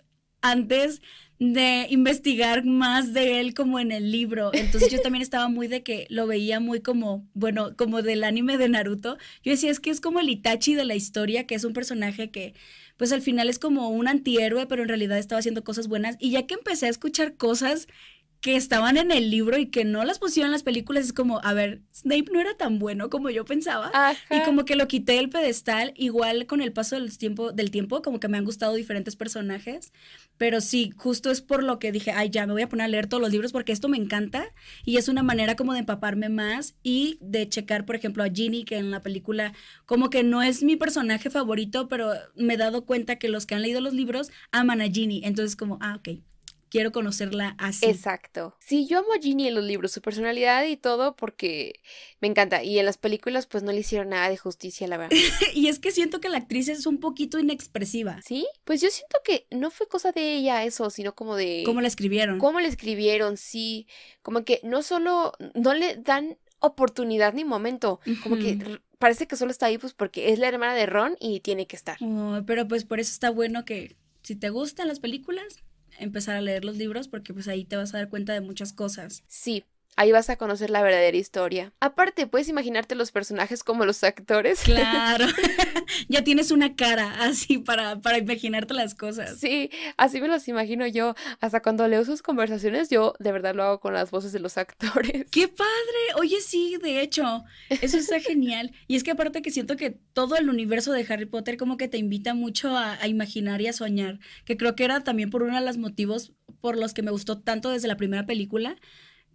[0.41, 1.01] antes
[1.39, 4.51] de investigar más de él como en el libro.
[4.53, 8.57] Entonces yo también estaba muy de que lo veía muy como, bueno, como del anime
[8.57, 9.17] de Naruto.
[9.41, 12.29] Yo decía, es que es como el Itachi de la historia, que es un personaje
[12.29, 12.53] que
[12.97, 16.17] pues al final es como un antihéroe, pero en realidad estaba haciendo cosas buenas.
[16.19, 17.87] Y ya que empecé a escuchar cosas
[18.41, 21.41] que estaban en el libro y que no las pusieron en las películas, es como,
[21.43, 23.91] a ver, Snape no era tan bueno como yo pensaba.
[24.29, 28.01] Y como que lo quité del pedestal, igual con el paso del tiempo, del tiempo,
[28.01, 29.91] como que me han gustado diferentes personajes,
[30.37, 32.87] pero sí, justo es por lo que dije, ay, ya me voy a poner a
[32.87, 34.45] leer todos los libros porque esto me encanta
[34.85, 38.63] y es una manera como de empaparme más y de checar, por ejemplo, a Ginny,
[38.63, 39.53] que en la película
[39.85, 43.55] como que no es mi personaje favorito, pero me he dado cuenta que los que
[43.55, 46.21] han leído los libros aman a Ginny, entonces como, ah, ok,
[46.69, 47.85] quiero conocerla así.
[47.85, 48.55] Exacto.
[48.59, 51.81] Sí, yo amo a Ginny en los libros, su personalidad y todo, porque
[52.19, 52.63] me encanta.
[52.63, 55.17] Y en las películas, pues no le hicieron nada de justicia, la verdad.
[55.53, 58.21] y es que siento que la actriz es un poquito inexpresiva.
[58.25, 61.63] Sí, pues yo siento que no fue cosa de ella eso, sino como de.
[61.65, 62.39] ¿Cómo la escribieron?
[62.39, 63.37] ¿Cómo la escribieron?
[63.37, 63.87] Sí.
[64.21, 65.33] Como que no solo.
[65.55, 67.99] No le dan oportunidad ni momento.
[68.23, 71.39] Como que parece que solo está ahí, pues porque es la hermana de Ron y
[71.39, 71.97] tiene que estar.
[72.45, 75.63] pero pues por eso está bueno que si te gustan las películas,
[75.99, 78.73] empezar a leer los libros porque pues ahí te vas a dar cuenta de muchas
[78.73, 79.23] cosas.
[79.27, 81.73] Sí, Ahí vas a conocer la verdadera historia.
[81.81, 84.61] Aparte, puedes imaginarte los personajes como los actores.
[84.61, 85.25] Claro.
[86.07, 89.39] ya tienes una cara así para, para imaginarte las cosas.
[89.39, 91.15] Sí, así me los imagino yo.
[91.41, 94.57] Hasta cuando leo sus conversaciones, yo de verdad lo hago con las voces de los
[94.57, 95.27] actores.
[95.31, 95.69] ¡Qué padre!
[96.17, 98.71] Oye, sí, de hecho, eso está genial.
[98.87, 101.87] Y es que aparte que siento que todo el universo de Harry Potter como que
[101.87, 104.19] te invita mucho a, a imaginar y a soñar.
[104.45, 107.39] Que creo que era también por uno de los motivos por los que me gustó
[107.39, 108.75] tanto desde la primera película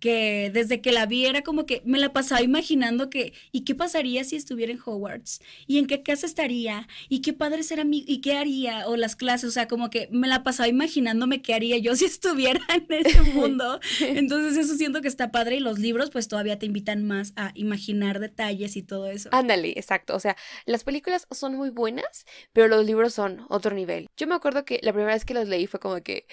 [0.05, 3.75] que desde que la vi era como que me la pasaba imaginando que, ¿y qué
[3.75, 5.41] pasaría si estuviera en Hogwarts?
[5.67, 6.87] ¿Y en qué casa estaría?
[7.09, 8.87] ¿Y qué padre será mi, y qué haría?
[8.87, 12.05] O las clases, o sea, como que me la pasaba imaginándome qué haría yo si
[12.05, 13.81] estuviera en ese mundo.
[14.01, 17.53] Entonces eso siento que está padre y los libros pues todavía te invitan más a
[17.55, 19.31] imaginar detalles y todo eso.
[19.33, 20.15] Ándale, exacto.
[20.15, 20.37] O sea,
[20.67, 24.09] las películas son muy buenas, pero los libros son otro nivel.
[24.19, 26.27] Yo me acuerdo que la primera vez que los leí fue como que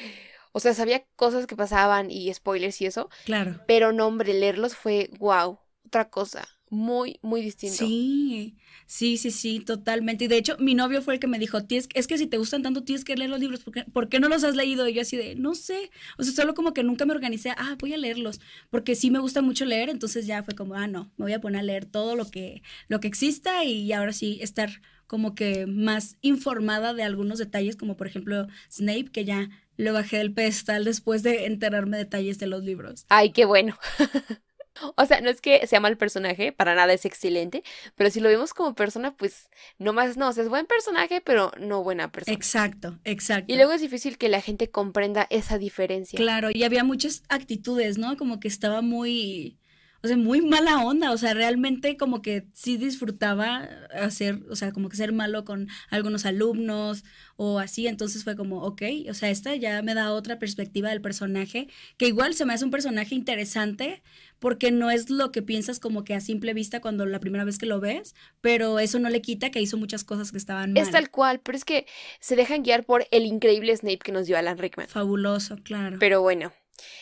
[0.52, 3.10] o sea, sabía cosas que pasaban y spoilers y eso.
[3.26, 3.62] Claro.
[3.68, 6.48] Pero no, hombre, leerlos fue wow, otra cosa.
[6.70, 7.76] Muy, muy distinto.
[7.80, 10.24] Sí, sí, sí, sí, totalmente.
[10.24, 12.64] Y de hecho, mi novio fue el que me dijo, es que si te gustan
[12.64, 13.60] tanto, tienes que leer los libros.
[13.62, 14.88] ¿Por qué, ¿Por qué no los has leído?
[14.88, 15.92] Y yo así de, no sé.
[16.18, 18.40] O sea, solo como que nunca me organicé, ah, voy a leerlos.
[18.70, 21.42] Porque sí me gusta mucho leer, entonces ya fue como, ah, no, me voy a
[21.42, 25.68] poner a leer todo lo que, lo que exista y ahora sí estar como que
[25.68, 29.50] más informada de algunos detalles, como por ejemplo Snape, que ya
[29.82, 33.06] lo bajé del pedestal después de enterarme detalles de los libros.
[33.10, 33.78] Ay, qué bueno.
[34.96, 37.64] o sea, no es que sea mal personaje, para nada es excelente,
[37.96, 41.22] pero si lo vemos como persona, pues no más no, o sea, es buen personaje,
[41.22, 42.36] pero no buena persona.
[42.36, 43.52] Exacto, exacto.
[43.52, 46.18] Y luego es difícil que la gente comprenda esa diferencia.
[46.18, 48.18] Claro, y había muchas actitudes, ¿no?
[48.18, 49.58] Como que estaba muy
[50.04, 54.72] o sea, muy mala onda, o sea, realmente como que sí disfrutaba hacer, o sea,
[54.72, 57.04] como que ser malo con algunos alumnos
[57.36, 61.02] o así, entonces fue como, ok, o sea, esta ya me da otra perspectiva del
[61.02, 64.02] personaje, que igual se me hace un personaje interesante
[64.40, 67.60] porque no es lo que piensas como que a simple vista cuando la primera vez
[67.60, 70.82] que lo ves, pero eso no le quita que hizo muchas cosas que estaban mal.
[70.82, 71.86] Es tal cual, pero es que
[72.20, 74.88] se dejan guiar por el increíble Snape que nos dio Alan Rickman.
[74.88, 75.98] Fabuloso, claro.
[76.00, 76.52] Pero bueno,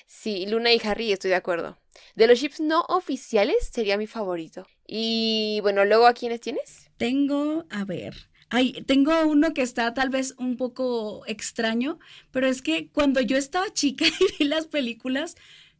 [0.05, 1.77] sí, Luna y Harry estoy de acuerdo.
[2.19, 4.67] De los ships no oficiales sería mi favorito.
[4.85, 6.91] Y bueno, luego ¿a quiénes tienes?
[6.97, 8.13] Tengo, a ver,
[8.49, 11.97] Ay, tengo uno que está tal vez un poco extraño,
[12.31, 15.35] pero es que cuando yo estaba chica y vi las películas,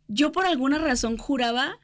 [0.07, 1.77] yo por alguna razón juraba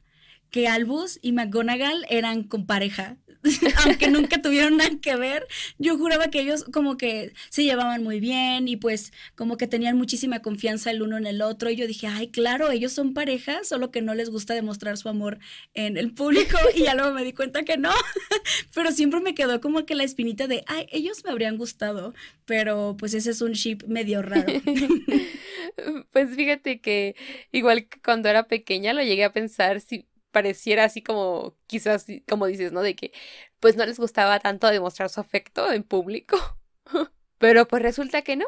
[0.50, 3.18] que Albus y McGonagall eran con pareja.
[3.84, 5.46] aunque nunca tuvieron nada que ver,
[5.78, 9.96] yo juraba que ellos como que se llevaban muy bien y pues como que tenían
[9.96, 11.70] muchísima confianza el uno en el otro.
[11.70, 15.08] Y yo dije, ay, claro, ellos son pareja, solo que no les gusta demostrar su
[15.08, 15.38] amor
[15.74, 16.56] en el público.
[16.76, 17.90] Y ya luego me di cuenta que no.
[18.74, 22.12] Pero siempre me quedó como que la espinita de, ay, ellos me habrían gustado.
[22.44, 24.52] Pero pues ese es un ship medio raro.
[26.10, 27.16] Pues fíjate que
[27.52, 30.06] igual que cuando era pequeña lo llegué a pensar si
[30.36, 32.82] pareciera así como, quizás, como dices, ¿no?
[32.82, 33.10] De que
[33.58, 36.36] pues no les gustaba tanto demostrar su afecto en público.
[37.38, 38.46] Pero pues resulta que no.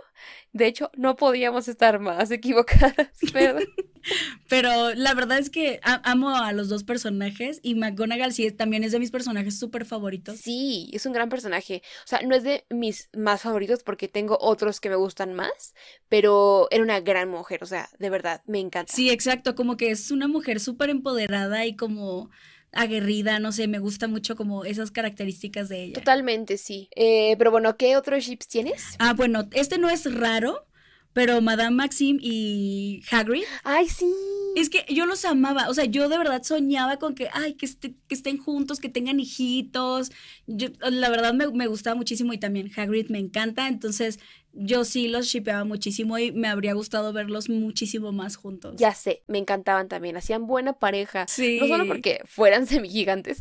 [0.53, 3.11] De hecho, no podíamos estar más equivocadas.
[4.49, 8.93] Pero la verdad es que amo a los dos personajes y McGonagall sí también es
[8.93, 10.39] de mis personajes súper favoritos.
[10.39, 11.83] Sí, es un gran personaje.
[12.05, 15.75] O sea, no es de mis más favoritos porque tengo otros que me gustan más,
[16.09, 18.93] pero era una gran mujer, o sea, de verdad, me encanta.
[18.93, 22.31] Sí, exacto, como que es una mujer súper empoderada y como
[22.73, 25.95] aguerrida, no sé, me gusta mucho como esas características de ella.
[25.95, 26.89] Totalmente, sí.
[26.95, 28.85] Eh, pero bueno, ¿qué otros ships tienes?
[28.99, 30.67] Ah, bueno, este no es raro,
[31.13, 33.45] pero Madame Maxim y Hagrid.
[33.65, 34.13] Ay, sí.
[34.57, 37.69] Es que yo los amaba, o sea, yo de verdad soñaba con que, ay, que,
[37.79, 40.11] que estén juntos, que tengan hijitos.
[40.47, 44.19] Yo, la verdad me, me, gustaba muchísimo y también Hagrid me encanta, entonces
[44.61, 48.75] yo sí los shipeaba muchísimo y me habría gustado verlos muchísimo más juntos.
[48.77, 51.27] Ya sé, me encantaban también, hacían buena pareja.
[51.29, 51.59] Sí.
[51.61, 53.39] No solo porque fueran semigigantes,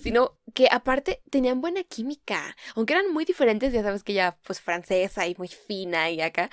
[0.00, 4.60] sino que aparte tenían buena química, aunque eran muy diferentes, ya sabes que ella pues
[4.60, 6.50] francesa y muy fina y acá,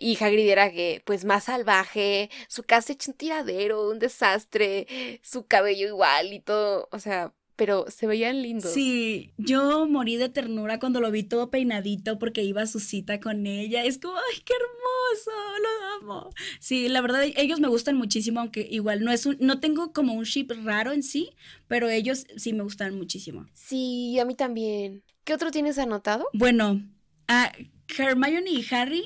[0.00, 5.46] y Hagrid era que, pues, más salvaje, su casa hecho un tiradero, un desastre, su
[5.46, 8.72] cabello igual y todo, o sea, pero se veían lindos.
[8.72, 13.20] Sí, yo morí de ternura cuando lo vi todo peinadito porque iba a su cita
[13.20, 13.84] con ella.
[13.84, 15.30] Es como, ay, qué hermoso,
[15.62, 16.30] lo amo.
[16.60, 20.14] Sí, la verdad, ellos me gustan muchísimo, aunque igual no es un, no tengo como
[20.14, 21.30] un ship raro en sí,
[21.68, 23.46] pero ellos sí me gustan muchísimo.
[23.54, 25.02] Sí, a mí también.
[25.24, 26.28] ¿Qué otro tienes anotado?
[26.32, 26.82] Bueno,
[27.28, 27.52] a
[27.96, 29.04] Hermione y Harry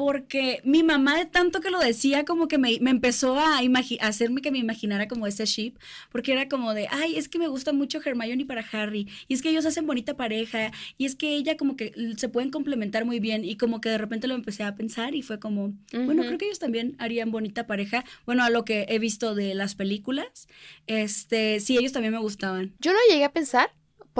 [0.00, 3.58] porque mi mamá de tanto que lo decía como que me, empezó a,
[4.00, 5.74] hacerme que me imaginara como ese ship,
[6.10, 9.42] porque era como de, ay, es que me gusta mucho Hermione para Harry, y es
[9.42, 13.20] que ellos hacen bonita pareja, y es que ella como que se pueden complementar muy
[13.20, 16.38] bien, y como que de repente lo empecé a pensar y fue como, bueno, creo
[16.38, 20.48] que ellos también harían bonita pareja, bueno, a lo que he visto de las películas,
[20.86, 22.72] este, sí, ellos también me gustaban.
[22.80, 23.70] Yo lo llegué a pensar,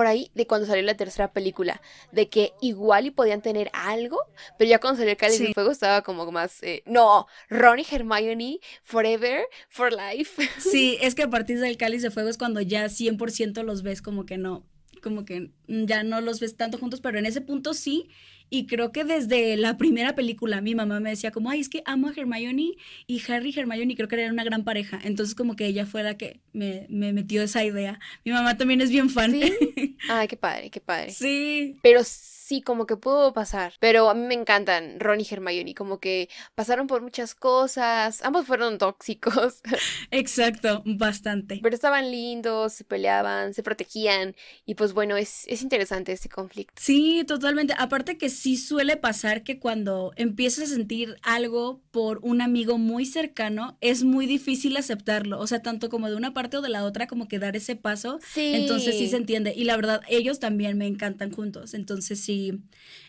[0.00, 4.18] por ahí de cuando salió la tercera película, de que igual y podían tener algo,
[4.56, 7.84] pero ya cuando salió el Cáliz de Fuego estaba como más, eh, no, Ron y
[7.84, 10.48] Hermione, forever, for life.
[10.58, 14.00] Sí, es que a partir del Cáliz de Fuego es cuando ya 100% los ves
[14.00, 14.64] como que no,
[15.02, 18.08] como que ya no los ves tanto juntos, pero en ese punto sí,
[18.50, 21.82] y creo que desde la primera película mi mamá me decía como, ay, es que
[21.86, 22.72] amo a Hermione
[23.06, 25.00] y Harry y Hermione creo que eran una gran pareja.
[25.04, 28.00] Entonces como que ella fue la que me, me metió esa idea.
[28.24, 29.34] Mi mamá también es bien fan.
[30.08, 31.12] Ay, qué padre, qué padre.
[31.12, 31.78] Sí.
[31.82, 32.02] Pero
[32.50, 33.74] sí, como que pudo pasar.
[33.78, 38.24] Pero a mí me encantan Ron y Hermione, como que pasaron por muchas cosas.
[38.24, 39.60] Ambos fueron tóxicos.
[40.10, 41.60] Exacto, bastante.
[41.62, 44.34] Pero estaban lindos, se peleaban, se protegían.
[44.66, 46.74] Y pues bueno, es, es interesante este conflicto.
[46.76, 47.72] Sí, totalmente.
[47.78, 53.06] Aparte que sí suele pasar que cuando empiezas a sentir algo por un amigo muy
[53.06, 55.38] cercano, es muy difícil aceptarlo.
[55.38, 57.76] O sea, tanto como de una parte o de la otra, como que dar ese
[57.76, 58.18] paso.
[58.26, 58.54] Sí.
[58.54, 59.54] Entonces sí se entiende.
[59.56, 61.74] Y la verdad, ellos también me encantan juntos.
[61.74, 62.39] Entonces sí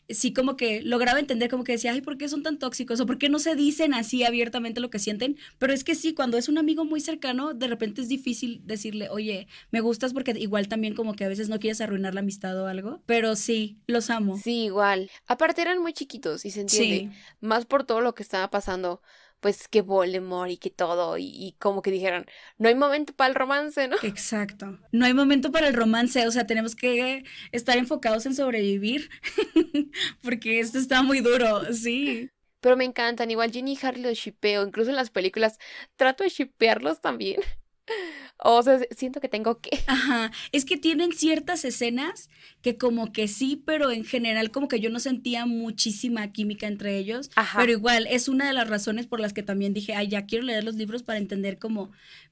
[0.10, 3.00] sí, como que lograba entender, como que decía, ay, ¿por qué son tan tóxicos?
[3.00, 5.38] O ¿por qué no se dicen así abiertamente lo que sienten?
[5.58, 9.10] Pero es que sí, cuando es un amigo muy cercano, de repente es difícil decirle,
[9.10, 12.60] oye, me gustas porque igual también como que a veces no quieres arruinar la amistad
[12.62, 14.38] o algo, pero sí, los amo.
[14.38, 15.10] Sí, igual.
[15.28, 19.02] Aparte eran muy chiquitos y se entiende, más por todo lo que estaba pasando
[19.42, 22.26] pues que Voldemort y que todo, y, como que dijeron,
[22.58, 23.98] no hay momento para el romance, ¿no?
[24.04, 29.10] Exacto, no hay momento para el romance, o sea, tenemos que estar enfocados en sobrevivir,
[30.24, 32.30] porque esto está muy duro, sí.
[32.62, 35.58] Pero me encantan, igual Ginny y Harry los shipeo, incluso en las películas
[35.96, 37.42] trato de shipearlos también.
[38.44, 39.70] O sea, siento que tengo que.
[39.88, 42.30] Ajá, es que tienen ciertas escenas
[42.62, 46.98] que como que sí, pero en general como que yo no sentía muchísima química entre
[46.98, 47.30] ellos.
[47.36, 47.60] Ajá.
[47.60, 50.46] Pero igual es una de las razones por las que también dije, ay, ya quiero
[50.46, 51.92] leer los libros para entender cómo,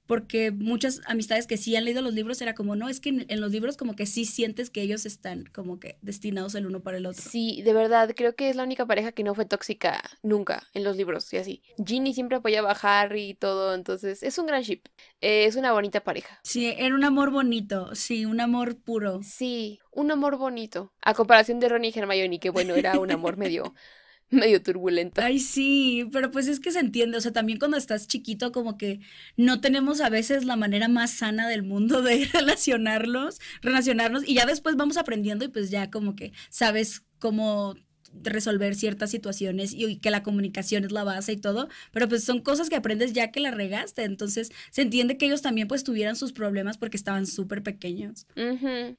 [0.09, 3.25] porque muchas amistades que sí han leído los libros era como, no, es que en,
[3.29, 6.79] en los libros como que sí sientes que ellos están como que destinados el uno
[6.79, 7.21] para el otro.
[7.21, 10.83] Sí, de verdad, creo que es la única pareja que no fue tóxica nunca en
[10.83, 11.61] los libros y así.
[11.85, 14.81] Ginny siempre apoyaba a Harry y todo, entonces es un gran ship.
[15.21, 16.39] Eh, es una bonita pareja.
[16.41, 19.19] Sí, era un amor bonito, sí, un amor puro.
[19.21, 20.91] Sí, un amor bonito.
[21.03, 23.75] A comparación de Ron y Hermione, que bueno, era un amor medio,
[24.31, 25.21] medio turbulento.
[25.21, 28.77] Ay, sí, pero pues es que se entiende, o sea, también cuando estás chiquito como
[28.77, 28.99] que
[29.37, 34.45] no tenemos a veces la manera más sana del mundo de relacionarlos, relacionarnos y ya
[34.45, 37.75] después vamos aprendiendo y pues ya como que sabes cómo
[38.23, 42.23] resolver ciertas situaciones y, y que la comunicación es la base y todo, pero pues
[42.23, 45.83] son cosas que aprendes ya que la regaste, entonces se entiende que ellos también pues
[45.83, 48.27] tuvieran sus problemas porque estaban súper pequeños.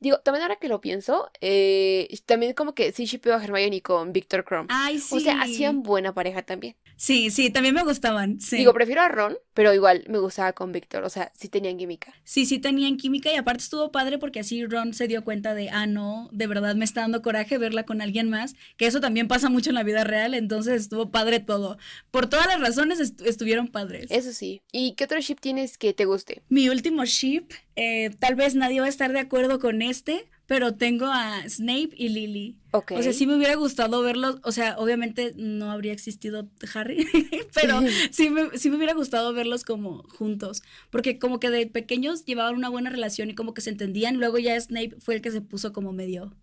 [0.01, 4.13] Digo, también ahora que lo pienso, eh, también como que sí shippeo a Hermione con
[4.13, 4.69] Victor Crumb.
[4.71, 5.17] Ay, sí.
[5.17, 6.77] O sea, hacían buena pareja también.
[6.97, 8.59] Sí, sí, también me gustaban, sí.
[8.59, 11.03] Digo, prefiero a Ron, pero igual me gustaba con Victor.
[11.05, 12.13] O sea, sí tenían química.
[12.25, 15.71] Sí, sí tenían química y aparte estuvo padre porque así Ron se dio cuenta de,
[15.71, 19.29] ah, no, de verdad me está dando coraje verla con alguien más, que eso también
[19.29, 21.79] pasa mucho en la vida real, entonces estuvo padre todo.
[22.11, 24.11] Por todas las razones est- estuvieron padres.
[24.11, 24.63] Eso sí.
[24.73, 26.43] ¿Y qué otro ship tienes que te guste?
[26.49, 27.45] Mi último ship,
[27.77, 31.91] eh, tal vez nadie va a estar de acuerdo con este, pero tengo a Snape
[31.97, 32.57] y Lily.
[32.73, 32.93] Ok.
[32.97, 37.07] O sea, sí me hubiera gustado verlos, o sea, obviamente no habría existido Harry,
[37.55, 42.25] pero sí me, sí me hubiera gustado verlos como juntos, porque como que de pequeños
[42.25, 45.31] llevaban una buena relación y como que se entendían, luego ya Snape fue el que
[45.31, 46.35] se puso como medio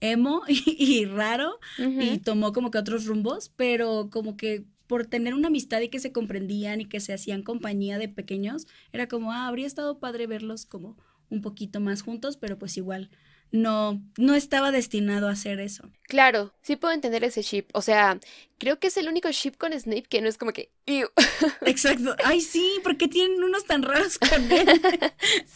[0.00, 5.34] emo y, y raro y tomó como que otros rumbos, pero como que por tener
[5.34, 9.32] una amistad y que se comprendían y que se hacían compañía de pequeños, era como,
[9.32, 10.96] ah, habría estado padre verlos como
[11.28, 13.10] un poquito más juntos, pero pues igual
[13.52, 15.90] no, no estaba destinado a hacer eso.
[16.08, 17.66] Claro, sí puedo entender ese ship.
[17.72, 18.18] O sea,
[18.58, 20.70] creo que es el único ship con Snape que no es como que.
[20.86, 21.08] "Ew".
[21.66, 22.14] Exacto.
[22.24, 24.68] Ay, sí, ¿por qué tienen unos tan raros con él?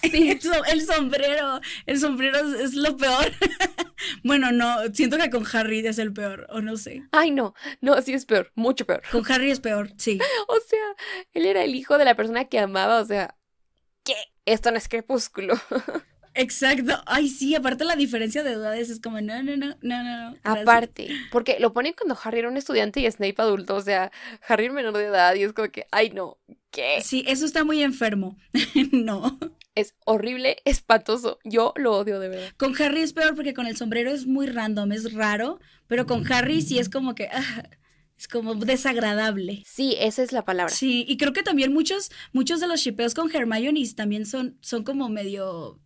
[0.03, 0.39] Sí.
[0.71, 3.33] El sombrero, el sombrero es, es lo peor.
[4.25, 7.03] bueno, no, siento que con Harry es el peor, o no sé.
[7.13, 7.55] Ay, no.
[7.81, 8.51] No, sí es peor.
[8.55, 9.03] Mucho peor.
[9.11, 10.19] Con Harry es peor, sí.
[10.49, 13.01] O sea, él era el hijo de la persona que amaba.
[13.01, 13.37] O sea,
[14.05, 14.15] ¿qué?
[14.47, 15.55] Esto no es crepúsculo.
[16.35, 17.03] Exacto.
[17.07, 20.37] Ay, sí, aparte la diferencia de edades es como, no, no, no, no, no.
[20.43, 20.63] gracias.
[20.63, 23.77] Aparte, porque lo ponen cuando Harry era un estudiante y Snape adulto.
[23.77, 24.11] O sea,
[24.47, 26.39] Harry era menor de edad y es como que, ay, no.
[26.71, 27.01] ¿Qué?
[27.03, 28.37] Sí, eso está muy enfermo.
[28.93, 29.39] no.
[29.75, 31.39] Es horrible, espantoso.
[31.45, 32.51] Yo lo odio de verdad.
[32.57, 36.31] Con Harry es peor porque con el sombrero es muy random, es raro, pero con
[36.33, 37.65] Harry sí es como que, ah,
[38.19, 39.63] es como desagradable.
[39.67, 40.75] Sí, esa es la palabra.
[40.75, 44.85] Sí, y creo que también muchos, muchos de los shipeos con Hermione también son, son
[44.85, 45.81] como medio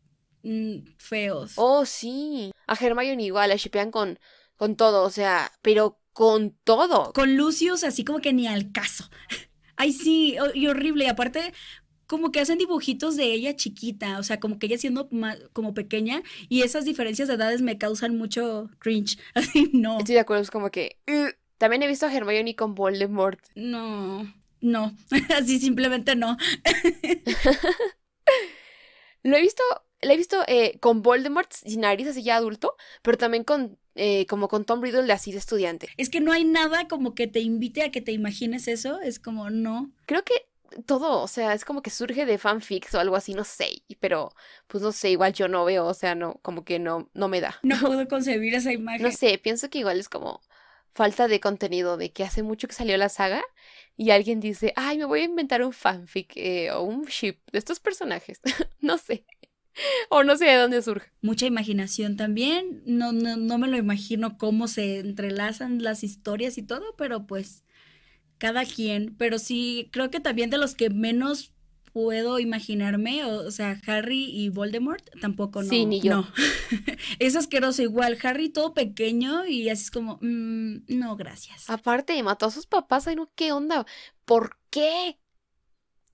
[0.99, 1.53] feos.
[1.57, 2.53] Oh, sí.
[2.67, 4.19] A Hermione igual, la shipean con,
[4.57, 7.13] con todo, o sea, pero con todo.
[7.13, 9.09] Con Lucius así como que ni al caso.
[9.77, 11.05] Ay, sí, y horrible.
[11.05, 11.53] Y aparte,
[12.07, 15.75] como que hacen dibujitos de ella chiquita, o sea, como que ella siendo ma- como
[15.75, 19.19] pequeña, y esas diferencias de edades me causan mucho cringe.
[19.35, 19.99] Así, no.
[19.99, 20.99] Estoy de acuerdo, es como que...
[21.59, 23.41] También he visto a Hermione con Voldemort.
[23.55, 24.95] No, no,
[25.37, 26.37] así simplemente no.
[29.23, 29.63] Lo he visto,
[30.05, 34.27] lo he visto eh, con Voldemort sin nariz así ya adulto, pero también con, eh,
[34.27, 35.89] como con Tom Riddle de así de estudiante.
[35.97, 39.19] Es que no hay nada como que te invite a que te imagines eso, es
[39.19, 39.93] como no.
[40.07, 40.35] Creo que
[40.87, 44.33] todo, o sea, es como que surge de fanfics o algo así, no sé, pero
[44.67, 47.41] pues no sé, igual yo no veo, o sea, no, como que no, no me
[47.41, 47.59] da.
[47.63, 49.03] No puedo concebir esa imagen.
[49.03, 50.41] No sé, pienso que igual es como
[50.95, 53.43] falta de contenido, de que hace mucho que salió la saga
[53.97, 57.59] y alguien dice, ay, me voy a inventar un fanfic eh, o un ship de
[57.59, 58.41] estos personajes.
[58.81, 59.25] no sé.
[60.09, 61.11] O no sé de dónde surge.
[61.21, 62.83] Mucha imaginación también.
[62.87, 67.65] No, no, no me lo imagino cómo se entrelazan las historias y todo, pero pues
[68.39, 69.15] cada quien.
[69.17, 71.55] Pero sí, creo que también de los que menos
[71.95, 75.69] puedo imaginarme, o, o sea, Harry y Voldemort, tampoco no.
[75.69, 76.11] Sí, ni yo.
[76.11, 76.29] No.
[77.21, 78.19] es asqueroso igual.
[78.25, 81.71] Harry todo pequeño y así es como, mm, no, gracias.
[81.71, 83.87] Aparte, mató a sus papás, ay no, ¿qué onda?
[84.25, 85.21] ¿Por qué?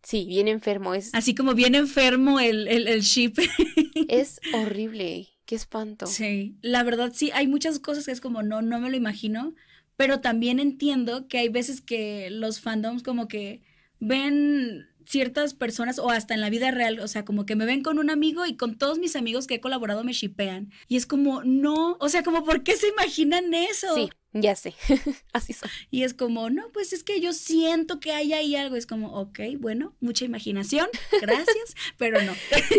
[0.02, 3.34] Sí, bien enfermo, es, Así como bien enfermo el, el, el ship.
[4.08, 6.06] es horrible, qué espanto.
[6.06, 9.54] Sí, la verdad sí, hay muchas cosas que es como no, no me lo imagino,
[9.96, 13.62] pero también entiendo que hay veces que los fandoms como que
[13.98, 17.82] ven ciertas personas o hasta en la vida real, o sea, como que me ven
[17.82, 20.70] con un amigo y con todos mis amigos que he colaborado me shipean.
[20.86, 23.92] Y es como, no, o sea, como, ¿por qué se imaginan eso?
[23.94, 24.74] Sí, ya sé,
[25.32, 25.68] así son.
[25.90, 28.76] Y es como, no, pues es que yo siento que hay ahí algo.
[28.76, 30.88] Es como, ok, bueno, mucha imaginación,
[31.20, 32.32] gracias, pero no.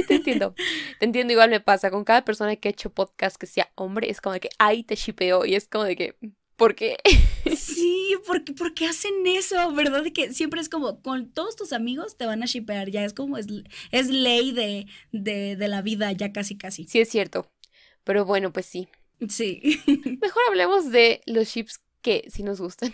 [0.07, 0.55] te entiendo.
[0.99, 4.09] Te entiendo, igual me pasa con cada persona que ha hecho podcast que sea hombre,
[4.09, 5.45] es como de que, ay, te shipeo.
[5.45, 6.15] Y es como de que,
[6.61, 6.95] ¿por qué?
[7.57, 9.73] Sí, porque ¿por qué hacen eso?
[9.73, 10.03] ¿Verdad?
[10.03, 13.13] De que siempre es como, con todos tus amigos te van a shipear, ya es
[13.13, 13.47] como, es,
[13.89, 16.85] es ley de, de, de la vida, ya casi, casi.
[16.85, 17.51] Sí, es cierto.
[18.03, 18.87] Pero bueno, pues sí.
[19.27, 19.81] Sí.
[20.21, 22.93] Mejor hablemos de los chips que sí nos gustan.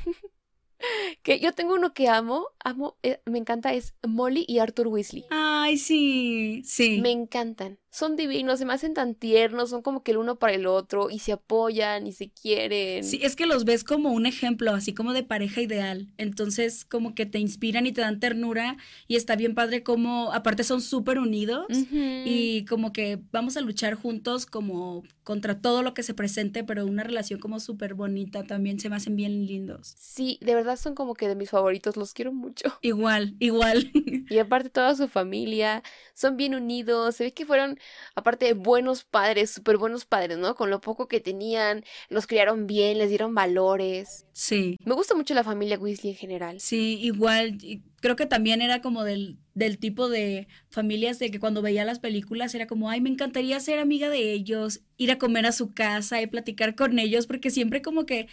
[1.21, 5.25] que yo tengo uno que amo, amo, eh, me encanta, es Molly y Arthur Weasley.
[5.29, 7.01] Ay, sí, sí.
[7.01, 7.79] Me encantan.
[7.97, 11.09] Son divinos, se me hacen tan tiernos, son como que el uno para el otro
[11.09, 13.03] y se apoyan y se quieren.
[13.03, 16.07] Sí, es que los ves como un ejemplo, así como de pareja ideal.
[16.19, 18.77] Entonces, como que te inspiran y te dan ternura
[19.07, 23.95] y está bien padre como, aparte son súper unidos y como que vamos a luchar
[23.95, 28.79] juntos como contra todo lo que se presente, pero una relación como súper bonita también
[28.79, 29.93] se me hacen bien lindos.
[29.97, 32.77] Sí, de verdad son como que de mis favoritos, los quiero mucho.
[32.81, 33.91] Igual, igual.
[34.29, 35.83] Y aparte toda su familia,
[36.13, 37.79] son bien unidos, se ve que fueron,
[38.15, 40.55] aparte, buenos padres, súper buenos padres, ¿no?
[40.55, 44.25] Con lo poco que tenían, los criaron bien, les dieron valores.
[44.33, 44.77] Sí.
[44.85, 46.59] Me gusta mucho la familia Weasley en general.
[46.59, 47.57] Sí, igual,
[48.01, 51.99] creo que también era como del, del tipo de familias de que cuando veía las
[51.99, 55.73] películas era como, ay, me encantaría ser amiga de ellos, ir a comer a su
[55.73, 58.27] casa y platicar con ellos, porque siempre como que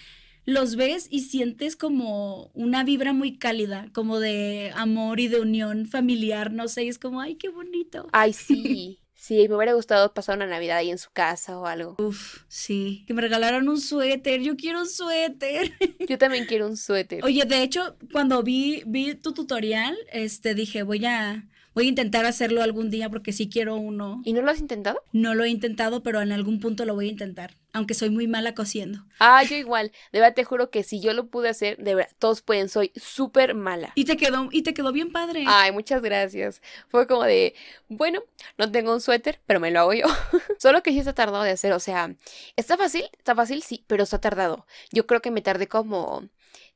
[0.46, 5.86] los ves y sientes como una vibra muy cálida, como de amor y de unión
[5.86, 8.08] familiar, no sé, y es como, ay, qué bonito.
[8.12, 9.00] Ay, sí.
[9.26, 11.96] Sí, me hubiera gustado pasar una Navidad ahí en su casa o algo.
[11.98, 15.72] Uf, sí, que me regalaron un suéter, yo quiero un suéter.
[16.06, 17.24] Yo también quiero un suéter.
[17.24, 22.24] Oye, de hecho, cuando vi, vi tu tutorial, este, dije, voy a, voy a intentar
[22.24, 24.22] hacerlo algún día porque sí quiero uno.
[24.24, 25.02] ¿Y no lo has intentado?
[25.12, 28.28] No lo he intentado, pero en algún punto lo voy a intentar, aunque soy muy
[28.28, 29.04] mala cosiendo.
[29.18, 29.92] Ah, yo igual.
[30.12, 32.92] De verdad te juro que si yo lo pude hacer, de verdad, todos pueden, soy
[32.94, 33.92] súper mala.
[33.94, 35.44] Y te quedó, y te quedó bien padre.
[35.46, 36.62] Ay, muchas gracias.
[36.88, 37.54] Fue como de,
[37.88, 38.22] bueno,
[38.56, 40.06] no tengo un suéter, pero me lo hago yo.
[40.58, 42.14] Solo que sí está tardado de hacer, o sea,
[42.56, 44.66] está fácil, está fácil, sí, pero está tardado.
[44.92, 46.28] Yo creo que me tardé como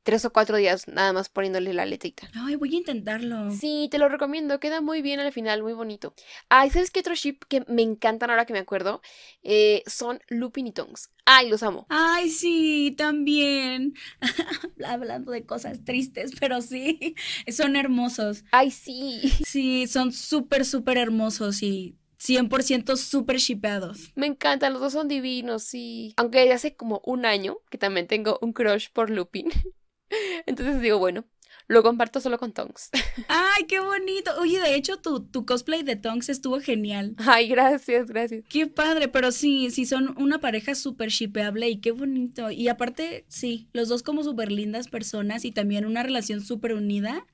[0.03, 2.29] tres o cuatro días nada más poniéndole la letrita.
[2.33, 3.51] Ay, voy a intentarlo.
[3.51, 6.13] Sí, te lo recomiendo, queda muy bien al final, muy bonito.
[6.49, 9.01] Ay, ¿sabes qué otro ship que me encantan ahora que me acuerdo?
[9.43, 11.11] Eh, son Lupin y Tongs.
[11.25, 11.85] Ay, los amo.
[11.89, 13.93] Ay, sí, también.
[14.85, 17.15] Hablando de cosas tristes, pero sí,
[17.47, 18.43] son hermosos.
[18.51, 19.21] Ay, sí.
[19.49, 24.11] Sí, son súper, súper hermosos y 100% súper shipeados.
[24.15, 26.13] Me encantan, los dos son divinos, sí.
[26.17, 29.49] Aunque hace como un año que también tengo un crush por Lupin.
[30.45, 31.25] Entonces digo, bueno,
[31.69, 32.89] lo comparto solo con Tongs.
[33.27, 34.31] Ay, qué bonito.
[34.39, 37.13] Oye, de hecho, tu, tu cosplay de Tonks estuvo genial.
[37.17, 38.43] Ay, gracias, gracias.
[38.49, 42.49] Qué padre, pero sí, sí son una pareja súper shipeable y qué bonito.
[42.49, 47.27] Y aparte, sí, los dos como súper lindas personas y también una relación súper unida.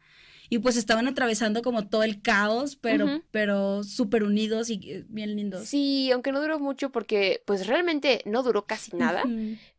[0.49, 5.35] Y pues estaban atravesando como todo el caos, pero, pero súper unidos y eh, bien
[5.35, 5.65] lindos.
[5.65, 9.23] Sí, aunque no duró mucho porque pues realmente no duró casi nada.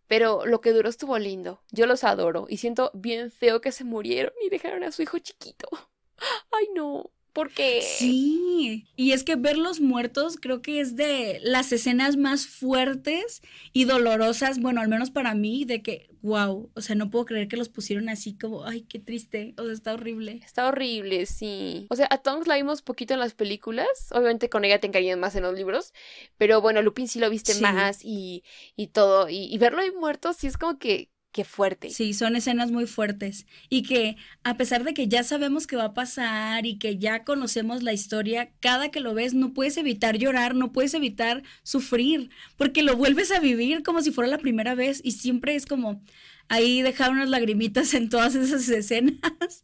[0.09, 1.63] Pero lo que duró estuvo lindo.
[1.71, 5.19] Yo los adoro y siento bien feo que se murieron y dejaron a su hijo
[5.19, 5.69] chiquito.
[6.51, 7.11] Ay, no.
[7.37, 7.83] ¿Por qué?
[7.83, 13.43] Sí, y es que verlos muertos creo que es de las escenas más fuertes
[13.75, 17.47] y dolorosas, bueno, al menos para mí, de que, wow, o sea, no puedo creer
[17.49, 20.41] que los pusieron así como, ay, qué triste, o sea, está horrible.
[20.43, 21.87] Está horrible, sí.
[21.91, 23.87] O sea, a Tonks la vimos poquito en las películas.
[24.13, 25.93] Obviamente con ella te encariñas más en los libros.
[26.39, 27.61] Pero bueno, Lupin sí lo viste Sí.
[27.63, 28.45] más y,
[28.77, 29.29] y todo.
[29.29, 31.91] Y, y verlo ahí muerto sí es como que, que fuerte.
[31.91, 35.85] Sí, son escenas muy fuertes y que a pesar de que ya sabemos qué va
[35.85, 40.17] a pasar y que ya conocemos la historia, cada que lo ves no puedes evitar
[40.17, 44.75] llorar, no puedes evitar sufrir, porque lo vuelves a vivir como si fuera la primera
[44.75, 46.01] vez y siempre es como
[46.49, 49.19] ahí dejar unas lagrimitas en todas esas escenas.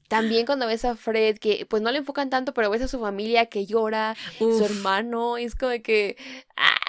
[0.08, 3.00] También cuando ves a Fred, que pues no le enfocan tanto, pero ves a su
[3.00, 4.70] familia que llora, su Uf.
[4.70, 6.16] hermano, y es como que,
[6.56, 6.81] ¡ah!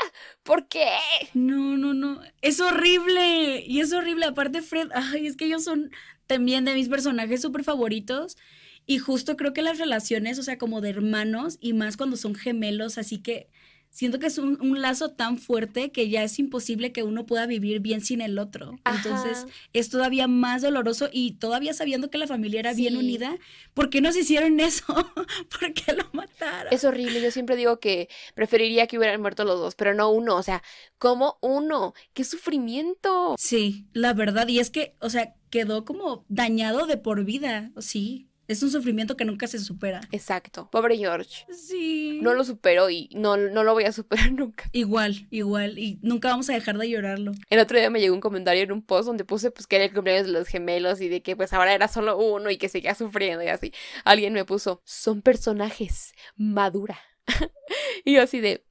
[0.43, 0.87] ¿Por qué?
[1.33, 2.21] No, no, no.
[2.41, 3.63] Es horrible.
[3.65, 4.25] Y es horrible.
[4.25, 5.91] Aparte, Fred, ay, es que ellos son
[6.27, 8.37] también de mis personajes súper favoritos.
[8.85, 12.35] Y justo creo que las relaciones, o sea, como de hermanos, y más cuando son
[12.35, 13.49] gemelos, así que
[13.93, 17.45] siento que es un, un lazo tan fuerte que ya es imposible que uno pueda
[17.45, 18.79] vivir bien sin el otro.
[18.85, 23.37] Entonces, es todavía más doloroso y todavía sabiendo que la familia era bien unida,
[23.73, 24.83] ¿por qué nos hicieron eso?
[25.59, 26.73] ¿Por qué lo mataron?
[26.73, 27.21] Es horrible.
[27.21, 30.35] Yo siempre digo que preferiría que hubieran muerto los dos, pero no uno.
[30.35, 30.63] O sea,
[30.97, 31.93] como uno?
[32.13, 33.35] ¡Qué sufrimiento!
[33.37, 38.27] Sí, la verdad, y es que, o sea, quedó como dañado de por vida, sí,
[38.47, 40.01] Es un sufrimiento que nunca se supera.
[40.11, 40.69] Exacto.
[40.69, 41.45] Pobre George.
[41.49, 42.19] Sí.
[42.21, 44.65] No lo superó y no, no lo voy a superar nunca.
[44.73, 45.79] Igual, igual.
[45.79, 47.31] Y nunca vamos a dejar de llorarlo.
[47.49, 49.85] El otro día me llegó un comentario en un post donde puse pues que era
[49.85, 52.67] el cumpleaños de los gemelos y de que pues ahora era solo uno y que
[52.67, 53.73] seguía sufriendo y así.
[54.03, 56.99] Alguien me puso, son personajes, madura.
[58.03, 58.65] y yo así de,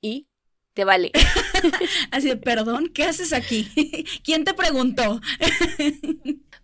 [0.00, 0.28] ¿y?
[0.74, 1.12] Te vale.
[2.10, 3.68] así de, perdón, ¿qué haces aquí?
[4.24, 5.20] ¿Quién te preguntó?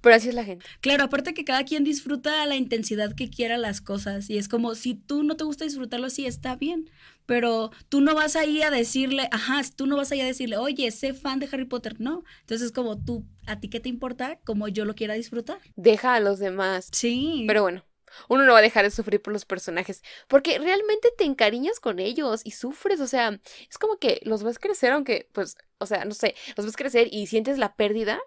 [0.00, 0.64] Pero así es la gente.
[0.80, 4.30] Claro, aparte que cada quien disfruta a la intensidad que quiera las cosas.
[4.30, 6.90] Y es como, si tú no te gusta disfrutarlo, sí, está bien.
[7.26, 10.90] Pero tú no vas ahí a decirle, ajá, tú no vas ahí a decirle, oye,
[10.90, 12.00] sé fan de Harry Potter.
[12.00, 12.24] No.
[12.40, 14.38] Entonces, como tú, ¿a ti qué te importa?
[14.44, 15.58] Como yo lo quiera disfrutar.
[15.76, 16.88] Deja a los demás.
[16.92, 17.44] Sí.
[17.46, 17.84] Pero bueno,
[18.28, 21.98] uno no va a dejar de sufrir por los personajes, porque realmente te encariñas con
[21.98, 23.38] ellos y sufres, o sea,
[23.68, 27.08] es como que los ves crecer, aunque, pues, o sea, no sé, los ves crecer
[27.10, 28.18] y sientes la pérdida,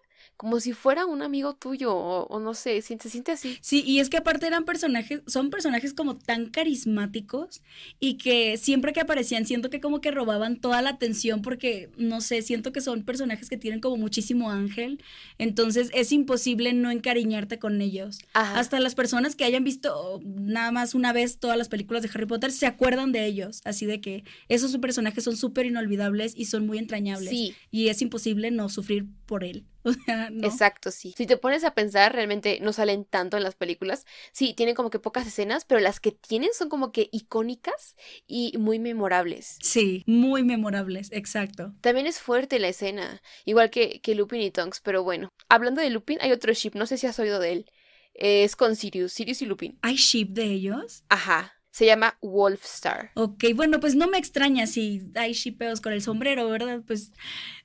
[0.41, 3.59] como si fuera un amigo tuyo, o, no sé, se, siente así.
[3.61, 7.61] Sí, y es que aparte eran personajes, son personajes como tan carismáticos
[7.99, 12.21] y que siempre que aparecían siento que como que robaban toda la atención porque, no
[12.21, 15.03] sé, siento que son personajes que tienen como muchísimo ángel,
[15.37, 18.17] entonces es imposible no encariñarte con ellos.
[18.33, 22.25] Hasta las personas que hayan visto nada más una vez todas las películas de Harry
[22.25, 26.65] Potter se acuerdan de ellos, así de que esos personajes son súper inolvidables y son
[26.65, 27.29] muy entrañables.
[27.29, 27.53] Sí.
[27.69, 29.67] Y es imposible no sufrir por él.
[29.91, 30.47] O sea, no.
[30.47, 31.13] Exacto, sí.
[31.17, 34.05] Si te pones a pensar, realmente no salen tanto en las películas.
[34.31, 37.95] Sí, tienen como que pocas escenas, pero las que tienen son como que icónicas
[38.27, 39.57] y muy memorables.
[39.61, 41.73] Sí, muy memorables, exacto.
[41.81, 45.29] También es fuerte la escena, igual que, que Lupin y Tonks, pero bueno.
[45.49, 47.65] Hablando de Lupin, hay otro ship, no sé si has oído de él.
[48.13, 49.79] Es con Sirius, Sirius y Lupin.
[49.81, 51.03] ¿Hay ship de ellos?
[51.09, 51.53] Ajá.
[51.71, 53.11] Se llama Wolfstar.
[53.15, 56.81] Ok, bueno, pues no me extraña si hay shipeos con el sombrero, ¿verdad?
[56.85, 57.13] Pues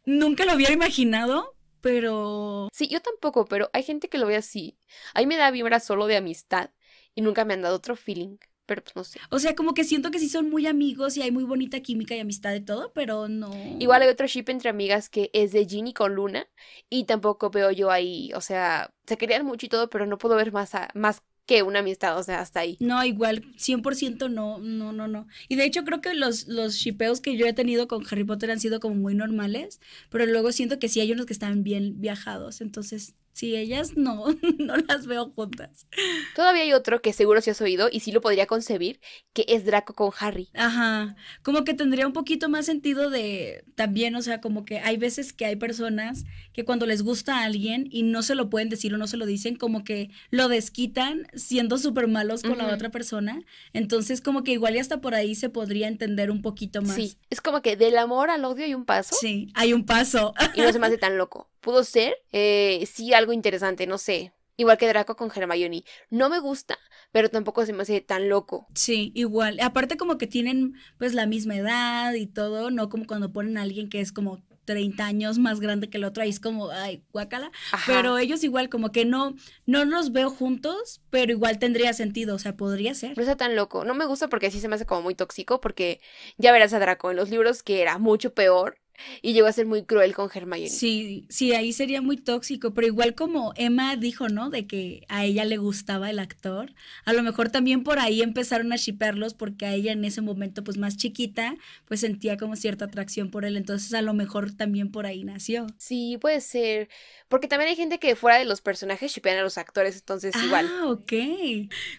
[0.05, 1.56] nunca lo hubiera imaginado,
[1.87, 2.68] pero...
[2.72, 4.76] Sí, yo tampoco, pero hay gente que lo ve así.
[5.14, 6.70] A mí me da vibra solo de amistad
[7.14, 8.39] y nunca me han dado otro feeling.
[8.66, 9.20] Pero pues no sé.
[9.30, 12.16] O sea, como que siento que sí son muy amigos y hay muy bonita química
[12.16, 13.53] y amistad de todo, pero no.
[13.78, 16.49] Igual hay otro ship entre amigas que es de Ginny con Luna
[16.91, 20.34] y tampoco veo yo ahí, o sea, se querían mucho y todo, pero no puedo
[20.34, 22.77] ver más, a, más que una amistad, o sea, hasta ahí.
[22.81, 25.29] No, igual, 100% no, no, no, no.
[25.49, 28.51] Y de hecho creo que los, los shipeos que yo he tenido con Harry Potter
[28.51, 29.81] han sido como muy normales,
[30.11, 34.24] pero luego siento que sí hay unos que están bien viajados, entonces Sí, ellas no,
[34.59, 35.87] no las veo juntas.
[36.34, 38.99] Todavía hay otro que seguro si has oído y sí lo podría concebir,
[39.34, 40.49] que es Draco con Harry.
[40.55, 44.97] Ajá, como que tendría un poquito más sentido de también, o sea, como que hay
[44.97, 46.24] veces que hay personas
[46.55, 49.18] que cuando les gusta a alguien y no se lo pueden decir o no se
[49.18, 53.43] lo dicen, como que lo desquitan siendo súper malos con la otra persona.
[53.74, 56.97] Entonces, como que igual y hasta por ahí se podría entender un poquito más.
[56.97, 59.14] Sí, es como que del amor al odio hay un paso.
[59.20, 60.32] Sí, hay un paso.
[60.55, 64.33] Y no se me hace tan loco pudo ser, eh, sí, algo interesante, no sé.
[64.57, 65.83] Igual que Draco con Hermione.
[66.11, 66.79] No me gusta,
[67.11, 68.69] pero tampoco se me hace tan loco.
[68.73, 69.59] Sí, igual.
[69.61, 73.62] Aparte como que tienen pues la misma edad y todo, no como cuando ponen a
[73.62, 77.03] alguien que es como 30 años más grande que el otro, ahí es como, ay,
[77.12, 77.51] guácala.
[77.85, 79.35] Pero ellos igual como que no,
[79.67, 83.17] no los veo juntos, pero igual tendría sentido, o sea, podría ser.
[83.17, 83.85] No está tan loco.
[83.85, 86.01] No me gusta porque sí se me hace como muy tóxico, porque
[86.39, 88.79] ya verás a Draco en los libros que era mucho peor
[89.23, 90.69] y llegó a ser muy cruel con Hermione.
[90.69, 94.51] Sí, sí, ahí sería muy tóxico, pero igual como Emma dijo, ¿no?
[94.51, 96.75] De que a ella le gustaba el actor,
[97.05, 100.65] a lo mejor también por ahí empezaron a shipearlos porque a ella en ese momento,
[100.65, 104.91] pues más chiquita, pues sentía como cierta atracción por él, entonces a lo mejor también
[104.91, 105.67] por ahí nació.
[105.79, 106.89] Sí, puede ser,
[107.29, 110.71] porque también hay gente que fuera de los personajes shipean a los actores, entonces igual.
[110.71, 111.13] Ah, ok.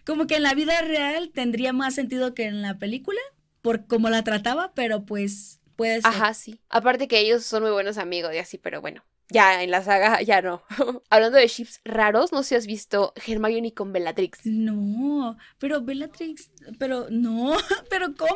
[0.05, 3.19] Como que en la vida real tendría más sentido que en la película,
[3.61, 6.11] por cómo la trataba, pero pues Puede ser.
[6.11, 6.59] Ajá, sí.
[6.69, 9.05] Aparte que ellos son muy buenos amigos y así, pero bueno.
[9.29, 10.63] Ya en la saga ya no.
[11.09, 14.45] Hablando de ships raros, no sé si has visto Hermione con Bellatrix.
[14.45, 17.55] No, pero Bellatrix, pero no,
[17.89, 18.33] pero ¿cómo?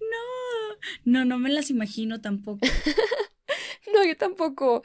[0.00, 2.66] no, no, no me las imagino tampoco.
[3.92, 4.82] no, yo tampoco.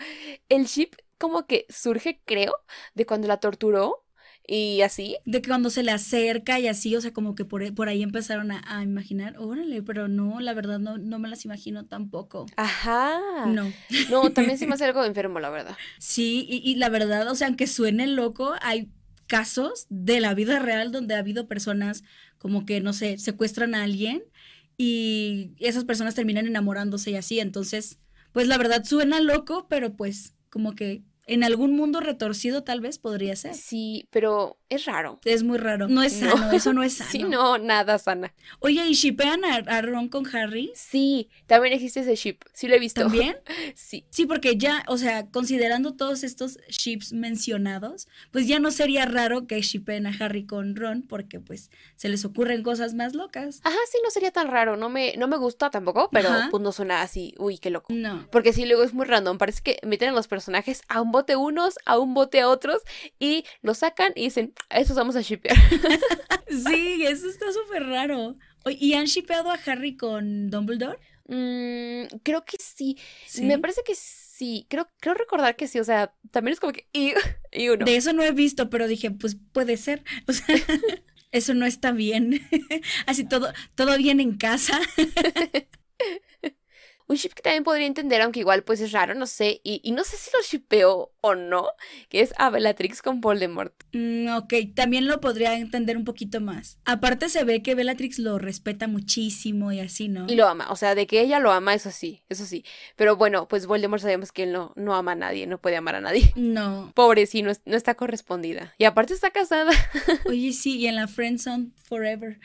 [0.49, 2.55] El ship como que surge, creo,
[2.93, 4.04] de cuando la torturó
[4.47, 5.17] y así.
[5.25, 8.03] De que cuando se le acerca y así, o sea, como que por, por ahí
[8.03, 12.45] empezaron a, imaginar, órale, pero no, la verdad no, no me las imagino tampoco.
[12.55, 13.45] Ajá.
[13.47, 13.71] No.
[14.09, 15.77] No, también se me hace algo enfermo, la verdad.
[15.99, 18.89] Sí, y, y la verdad, o sea, aunque suene loco, hay
[19.27, 22.03] casos de la vida real donde ha habido personas
[22.37, 24.23] como que, no sé, secuestran a alguien
[24.77, 27.99] y esas personas terminan enamorándose y así, entonces,
[28.31, 32.99] pues la verdad suena loco, pero pues como que en algún mundo retorcido tal vez
[32.99, 33.55] podría ser.
[33.55, 35.19] Sí, pero es raro.
[35.25, 35.87] Es muy raro.
[35.87, 37.09] No es sano, eso no es sano.
[37.11, 38.33] Sí, no, nada sana.
[38.59, 40.71] Oye, ¿y shipean a, a Ron con Harry?
[40.75, 42.39] Sí, también existe ese ship.
[42.53, 43.01] Sí lo he visto.
[43.01, 43.37] ¿También?
[43.75, 44.05] Sí.
[44.09, 49.47] Sí, porque ya, o sea, considerando todos estos ships mencionados, pues ya no sería raro
[49.47, 53.59] que shipen a Harry con Ron, porque pues se les ocurren cosas más locas.
[53.63, 54.77] Ajá, sí, no sería tan raro.
[54.77, 56.47] No me, no me gusta tampoco, pero Ajá.
[56.51, 57.33] pues no suena así.
[57.37, 57.93] Uy, qué loco.
[57.93, 58.27] No.
[58.31, 59.37] Porque sí, luego es muy random.
[59.37, 62.81] Parece que meten a los personajes a un bote unos, a un bote a otros,
[63.19, 65.55] y los sacan y dicen, a esos vamos a shippear.
[66.47, 68.35] Sí, eso está súper raro.
[68.79, 70.99] ¿Y han shipeado a Harry con Dumbledore?
[71.27, 72.97] Mm, creo que sí.
[73.25, 73.43] Sí.
[73.43, 74.65] Me parece que sí.
[74.69, 75.79] Creo, creo recordar que sí.
[75.79, 76.87] O sea, también es como que.
[76.93, 77.13] Y,
[77.51, 77.83] y uno.
[77.83, 80.03] De eso no he visto, pero dije, pues puede ser.
[80.27, 80.55] O sea,
[81.31, 82.41] eso no está bien.
[83.05, 84.79] Así todo, todo bien en casa.
[87.07, 89.61] Un ship que también podría entender, aunque igual pues es raro, no sé.
[89.63, 91.67] Y, y no sé si lo shipeo o no.
[92.09, 93.73] Que es a Bellatrix con Voldemort.
[93.93, 96.79] Mm, ok, también lo podría entender un poquito más.
[96.85, 100.25] Aparte se ve que Bellatrix lo respeta muchísimo y así, ¿no?
[100.27, 100.71] Y lo ama.
[100.71, 102.23] O sea, de que ella lo ama, eso sí.
[102.29, 102.65] Eso sí.
[102.95, 105.47] Pero bueno, pues Voldemort sabemos que él no, no ama a nadie.
[105.47, 106.33] No puede amar a nadie.
[106.55, 106.91] No.
[106.95, 108.73] Pobre, sí, no está correspondida.
[108.77, 109.71] Y aparte está casada.
[110.25, 112.39] Oye, sí, y en la Friendzone Forever.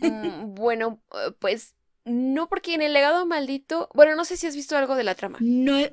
[0.00, 1.74] Mm, bueno, eh, pues
[2.04, 5.14] no porque en el legado maldito, bueno, no sé si has visto algo de la
[5.14, 5.38] trama.
[5.40, 5.92] No he,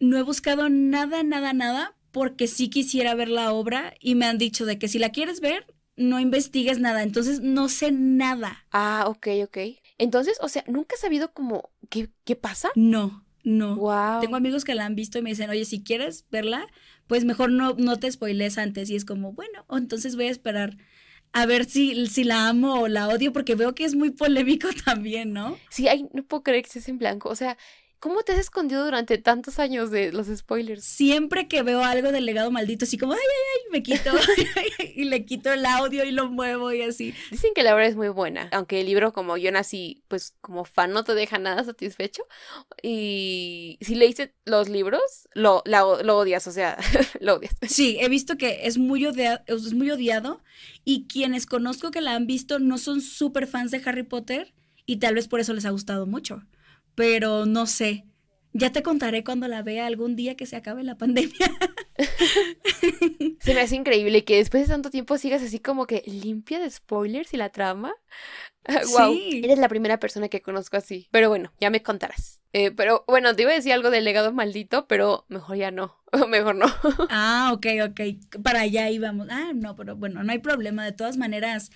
[0.00, 4.38] no he buscado nada, nada, nada, porque sí quisiera ver la obra y me han
[4.38, 7.02] dicho de que si la quieres ver, no investigues nada.
[7.02, 8.64] Entonces no sé nada.
[8.70, 9.58] Ah, ok, ok.
[9.98, 12.70] Entonces, o sea, nunca has sabido como qué, qué pasa.
[12.76, 13.76] No, no.
[13.76, 14.20] Wow.
[14.20, 16.66] Tengo amigos que la han visto y me dicen, oye, si quieres verla,
[17.06, 18.90] pues mejor no, no te spoiles antes.
[18.90, 20.76] Y es como, bueno, entonces voy a esperar
[21.32, 24.68] a ver si, si la amo o la odio, porque veo que es muy polémico
[24.84, 25.58] también, ¿no?
[25.70, 27.28] Sí, ay, no puedo creer que estés en blanco.
[27.28, 27.56] O sea,
[28.00, 30.84] ¿cómo te has escondido durante tantos años de los spoilers?
[30.84, 34.10] Siempre que veo algo del legado maldito, así como, ay, ay, ay, me quito
[34.94, 37.14] y le quito el audio y lo muevo y así.
[37.30, 40.64] Dicen que la obra es muy buena, aunque el libro como yo nací, pues como
[40.64, 42.22] fan no te deja nada satisfecho.
[42.82, 45.02] Y si leíste los libros,
[45.34, 46.78] lo, la- lo odias, o sea,
[47.20, 47.54] lo odias.
[47.68, 50.42] Sí, he visto que es muy, odia- es muy odiado
[50.84, 54.54] y quienes conozco que la han visto no son súper fans de Harry Potter
[54.86, 56.42] y tal vez por eso les ha gustado mucho,
[56.98, 58.04] pero no sé.
[58.52, 61.32] Ya te contaré cuando la vea algún día que se acabe la pandemia.
[63.40, 66.68] Se me hace increíble que después de tanto tiempo sigas así como que limpia de
[66.68, 67.94] spoilers y la trama.
[68.98, 69.42] wow, Sí.
[69.44, 71.06] eres la primera persona que conozco así.
[71.12, 72.40] Pero bueno, ya me contarás.
[72.52, 75.96] Eh, pero bueno, te iba a decir algo del legado maldito, pero mejor ya no.
[76.28, 76.66] mejor no.
[77.10, 78.00] Ah, ok, ok.
[78.42, 79.28] Para allá íbamos.
[79.30, 80.84] Ah, no, pero bueno, no hay problema.
[80.84, 81.70] De todas maneras,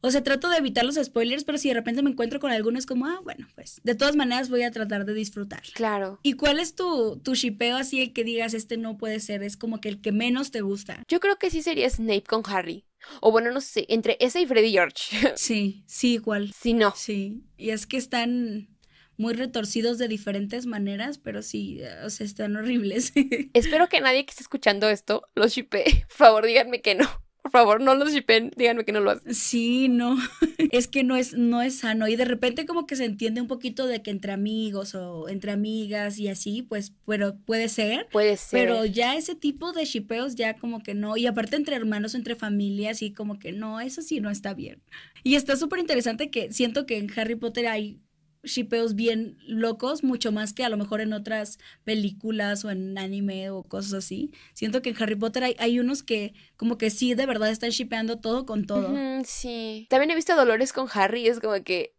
[0.00, 2.78] o sea, trato de evitar los spoilers, pero si de repente me encuentro con alguno
[2.78, 5.62] es como, ah, bueno, pues de todas maneras voy a tratar de disfrutar.
[5.74, 6.18] claro.
[6.22, 9.42] ¿Y cuál es tu, tu shipeo así el que digas este no puede ser?
[9.42, 11.02] Es como que el que menos te gusta.
[11.08, 12.86] Yo creo que sí sería Snape con Harry.
[13.20, 15.32] O bueno, no sé, entre ese y Freddy George.
[15.36, 16.52] Sí, sí, igual.
[16.52, 16.92] si no.
[16.96, 17.42] Sí.
[17.56, 18.68] Y es que están
[19.16, 23.12] muy retorcidos de diferentes maneras, pero sí, o sea, están horribles.
[23.54, 25.84] Espero que nadie que esté escuchando esto los shipee.
[26.08, 27.08] Por favor, díganme que no.
[27.42, 28.52] Por favor, no los shipen.
[28.56, 29.34] Díganme que no lo hacen.
[29.34, 30.16] Sí, no,
[30.72, 32.08] es que no es, no es sano.
[32.08, 35.52] Y de repente como que se entiende un poquito de que entre amigos o entre
[35.52, 38.06] amigas y así, pues, pero puede ser.
[38.12, 38.60] Puede ser.
[38.60, 41.16] Pero ya ese tipo de shipeos ya como que no.
[41.16, 44.82] Y aparte entre hermanos, entre familias, y como que no, eso sí no está bien.
[45.22, 48.00] Y está súper interesante que siento que en Harry Potter hay
[48.42, 53.50] shipeos bien locos, mucho más que a lo mejor en otras películas o en anime
[53.50, 54.32] o cosas así.
[54.54, 57.70] Siento que en Harry Potter hay, hay unos que como que sí de verdad están
[57.70, 58.94] shipeando todo con todo.
[59.24, 59.86] Sí.
[59.90, 61.94] También he visto Dolores con Harry y es como que.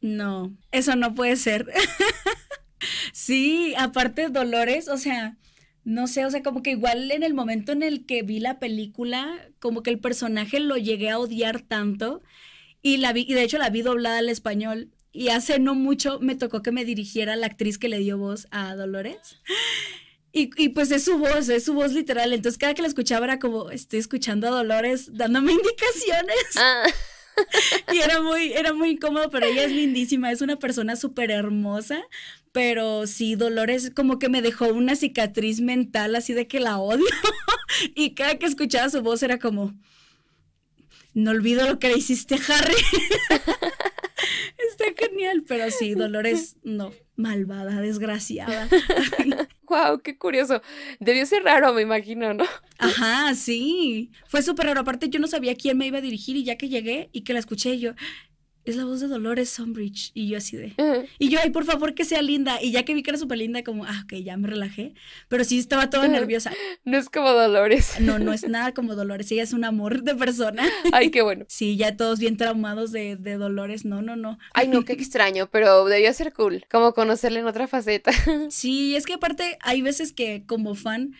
[0.00, 1.66] No, eso no puede ser.
[3.14, 5.38] sí, aparte Dolores, o sea,
[5.84, 8.58] no sé, o sea, como que igual en el momento en el que vi la
[8.58, 12.22] película, como que el personaje lo llegué a odiar tanto
[12.82, 14.90] y la vi, y de hecho la vi doblada al español.
[15.14, 18.46] Y hace no mucho me tocó que me dirigiera la actriz que le dio voz
[18.50, 19.40] a Dolores.
[20.32, 22.34] Y, y pues es su voz, es su voz literal.
[22.34, 26.56] Entonces cada que la escuchaba era como, estoy escuchando a Dolores dándome indicaciones.
[26.56, 26.84] Ah,
[27.92, 32.02] Y era muy, era muy incómodo, pero ella es lindísima, es una persona súper hermosa,
[32.52, 37.04] pero sí, Dolores como que me dejó una cicatriz mental así de que la odio.
[37.96, 39.74] Y cada que escuchaba su voz era como,
[41.12, 42.74] no olvido lo que le hiciste, Harry.
[45.14, 48.68] Genial, pero sí, Dolores, no, malvada, desgraciada.
[49.68, 50.60] wow, qué curioso.
[50.98, 52.44] Debió ser raro, me imagino, ¿no?
[52.78, 54.10] Ajá, sí.
[54.26, 54.80] Fue súper raro.
[54.80, 57.32] Aparte, yo no sabía quién me iba a dirigir y ya que llegué y que
[57.32, 57.92] la escuché yo,
[58.64, 60.10] es la voz de Dolores Umbridge.
[60.14, 60.74] Y yo así de...
[61.18, 62.62] Y yo, ay, por favor, que sea linda.
[62.62, 64.94] Y ya que vi que era súper linda, como, ah, ok, ya me relajé.
[65.28, 66.52] Pero sí estaba toda nerviosa.
[66.84, 68.00] No es como Dolores.
[68.00, 69.30] No, no es nada como Dolores.
[69.32, 70.68] Ella es un amor de persona.
[70.92, 71.44] Ay, qué bueno.
[71.48, 73.84] Sí, ya todos bien traumados de, de Dolores.
[73.84, 74.38] No, no, no.
[74.52, 76.64] Ay, no, qué extraño, pero debió ser cool.
[76.70, 78.12] Como conocerle en otra faceta.
[78.48, 81.14] Sí, es que aparte hay veces que como fan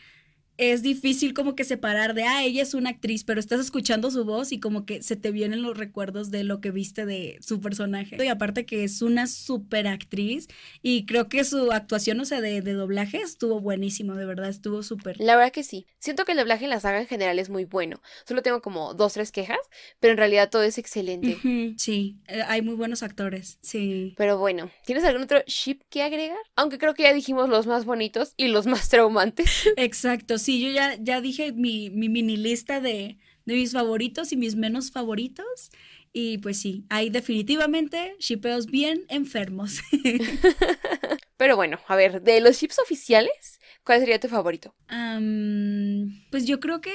[0.57, 4.25] es difícil como que separar de, ah, ella es una actriz, pero estás escuchando su
[4.25, 7.61] voz y como que se te vienen los recuerdos de lo que viste de su
[7.61, 8.17] personaje.
[8.25, 10.49] Y aparte que es una super actriz
[10.83, 14.83] y creo que su actuación, o sea, de, de doblaje estuvo buenísimo, de verdad, estuvo
[14.83, 15.17] súper.
[15.21, 15.87] La verdad que sí.
[15.99, 18.01] Siento que el doblaje en la saga en general es muy bueno.
[18.27, 19.59] Solo tengo como dos, tres quejas,
[20.01, 21.39] pero en realidad todo es excelente.
[21.77, 24.15] Sí, eh, hay muy buenos actores, sí.
[24.17, 26.39] Pero bueno, ¿tienes algún otro ship que agregar?
[26.57, 29.69] Aunque creo que ya dijimos los más bonitos y los más traumantes.
[29.77, 34.37] Exacto, sí, yo ya, ya dije mi, mi mini lista de, de mis favoritos y
[34.37, 35.71] mis menos favoritos.
[36.13, 39.81] Y pues sí, hay definitivamente shipeos bien enfermos.
[41.37, 44.75] Pero bueno, a ver, de los ships oficiales, ¿cuál sería tu favorito?
[44.87, 46.93] Am, pues yo creo que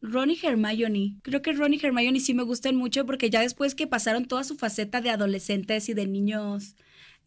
[0.00, 1.16] Ron y Hermione.
[1.22, 4.44] Creo que Ron y Hermione sí me gustan mucho porque ya después que pasaron toda
[4.44, 6.76] su faceta de adolescentes y de niños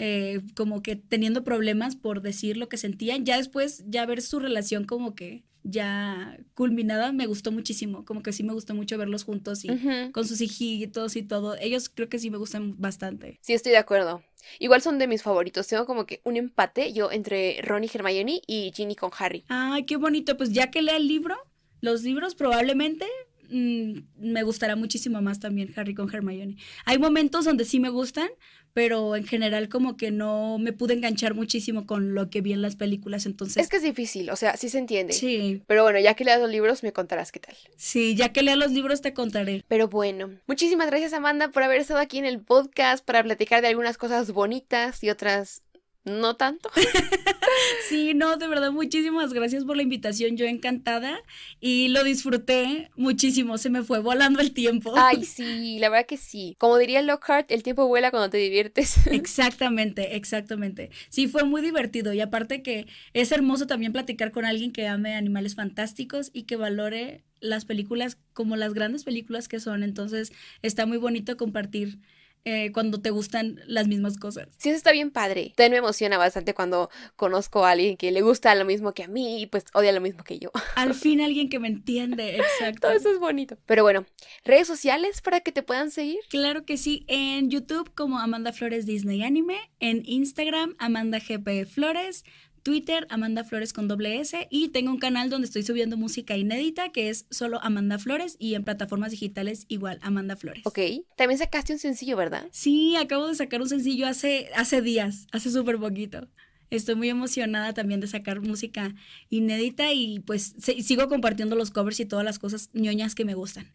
[0.04, 4.40] eh, como que teniendo problemas por decir lo que sentían, ya después ya ver su
[4.40, 8.04] relación como que ya culminada me gustó muchísimo.
[8.04, 9.70] Como que sí me gustó mucho verlos juntos y
[10.12, 11.56] con sus hijitos y todo.
[11.58, 13.38] Ellos creo que sí me gustan bastante.
[13.42, 14.24] Sí, estoy de acuerdo.
[14.58, 15.68] Igual son de mis favoritos.
[15.68, 19.46] Tengo como que un empate yo entre Ron y Hermione y Ginny con Harry.
[19.50, 20.36] Ay, qué bonito.
[20.36, 21.38] Pues ya que lea el libro,
[21.80, 23.06] los libros probablemente
[23.52, 24.00] mm,
[24.32, 26.56] me gustará muchísimo más también Harry con Hermione.
[26.86, 28.30] Hay momentos donde sí me gustan,
[28.74, 32.62] pero en general como que no me pude enganchar muchísimo con lo que vi en
[32.62, 33.62] las películas, entonces...
[33.64, 35.14] Es que es difícil, o sea, sí se entiende.
[35.14, 37.56] Sí, Pero bueno, ya que leas los libros, me contarás qué tal.
[37.76, 39.64] sí, ya que lea los libros te contaré.
[39.68, 43.68] Pero bueno, muchísimas gracias Amanda por haber estado aquí en el podcast para platicar de
[43.68, 45.64] algunas cosas bonitas y otras
[46.04, 46.70] no tanto.
[47.88, 51.20] Sí, no, de verdad, muchísimas gracias por la invitación, yo encantada
[51.60, 54.94] y lo disfruté muchísimo, se me fue volando el tiempo.
[54.96, 56.56] Ay, sí, la verdad que sí.
[56.58, 59.06] Como diría Lockhart, el tiempo vuela cuando te diviertes.
[59.12, 60.90] Exactamente, exactamente.
[61.10, 65.16] Sí, fue muy divertido y aparte que es hermoso también platicar con alguien que ame
[65.16, 69.84] animales fantásticos y que valore las películas como las grandes películas que son.
[69.84, 70.32] Entonces
[70.62, 72.00] está muy bonito compartir
[72.46, 74.48] eh, cuando te gustan las mismas cosas.
[74.58, 75.54] Sí, eso está bien padre.
[75.56, 79.08] También me emociona bastante cuando conozco a alguien que le gusta lo mismo que a
[79.08, 80.52] mí y pues odia lo mismo que yo.
[80.76, 82.88] Al fin alguien que me entiende, exacto.
[82.88, 83.58] Todo eso es bonito.
[83.66, 84.06] Pero bueno,
[84.44, 86.20] redes sociales para que te puedan seguir.
[86.30, 92.24] Claro que sí, en YouTube como Amanda Flores Disney Anime, en Instagram Amanda GP Flores,
[92.64, 96.90] Twitter Amanda Flores con doble S y tengo un canal donde estoy subiendo música inédita
[96.92, 100.66] que es solo Amanda Flores y en plataformas digitales igual Amanda Flores.
[100.66, 100.80] Ok.
[101.16, 102.48] También sacaste un sencillo, ¿verdad?
[102.52, 106.28] Sí, acabo de sacar un sencillo hace, hace días, hace súper poquito.
[106.70, 108.96] Estoy muy emocionada también de sacar música
[109.30, 113.34] inédita y pues se- sigo compartiendo los covers y todas las cosas ñoñas que me
[113.34, 113.70] gustan.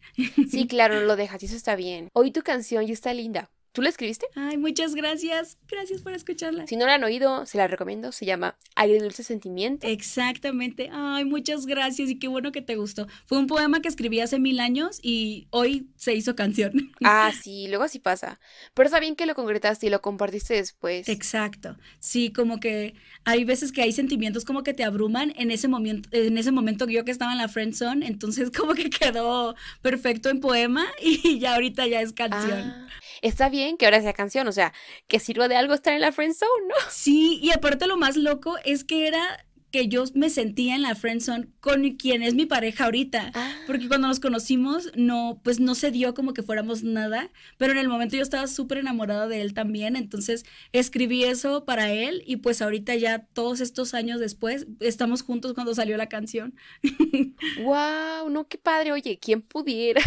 [0.49, 2.09] Sí, claro, lo dejas y eso está bien.
[2.13, 3.51] Oí tu canción y está linda.
[3.77, 4.25] ¿Tú la escribiste?
[4.33, 5.59] Ay, muchas gracias.
[5.67, 6.65] Gracias por escucharla.
[6.65, 8.11] Si no la han oído, se la recomiendo.
[8.11, 9.85] Se llama Agridulce Sentimiento.
[9.85, 10.89] Exactamente.
[10.91, 13.05] Ay, muchas gracias y qué bueno que te gustó.
[13.27, 16.91] Fue un poema que escribí hace mil años y hoy se hizo canción.
[17.03, 18.39] Ah, sí, luego así pasa.
[18.73, 21.07] Pero está bien que lo concretaste y lo compartiste después.
[21.07, 21.77] Exacto.
[21.99, 26.09] Sí, como que hay veces que hay sentimientos como que te abruman en ese momento,
[26.11, 30.29] en ese momento yo que estaba en la friend zone, entonces como que quedó perfecto
[30.29, 32.59] en poema y ya ahorita ya es canción.
[32.59, 32.87] Ah,
[33.21, 34.73] está bien que ahora sea canción, o sea,
[35.07, 36.75] que sirva de algo estar en la friend zone, ¿no?
[36.89, 40.95] Sí, y aparte lo más loco es que era que yo me sentía en la
[40.95, 43.31] friend zone con quien es mi pareja ahorita.
[43.33, 43.53] Ah.
[43.65, 47.77] Porque cuando nos conocimos, no, pues no se dio como que fuéramos nada, pero en
[47.77, 52.37] el momento yo estaba súper enamorada de él también, entonces escribí eso para él y
[52.37, 56.55] pues ahorita ya todos estos años después estamos juntos cuando salió la canción.
[57.63, 58.91] Wow, no, qué padre.
[58.91, 60.01] Oye, ¿quién pudiera?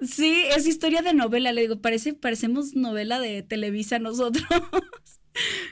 [0.00, 4.44] Sí, es historia de novela, le digo, parece, parecemos novela de Televisa nosotros.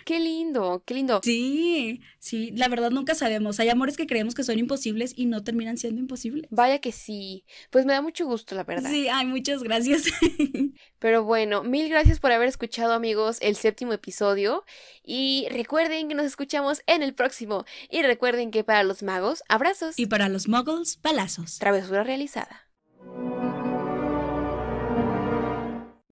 [0.04, 1.20] Qué lindo, qué lindo.
[1.22, 3.60] Sí, sí, la verdad nunca sabemos.
[3.60, 6.46] Hay amores que creemos que son imposibles y no terminan siendo imposibles.
[6.50, 7.44] Vaya que sí.
[7.70, 8.90] Pues me da mucho gusto, la verdad.
[8.90, 10.04] Sí, ay, muchas gracias.
[10.98, 14.64] Pero bueno, mil gracias por haber escuchado, amigos, el séptimo episodio.
[15.02, 17.64] Y recuerden que nos escuchamos en el próximo.
[17.90, 19.98] Y recuerden que para los magos, abrazos.
[19.98, 21.58] y para los muggles, palazos.
[21.58, 22.68] Travesura realizada.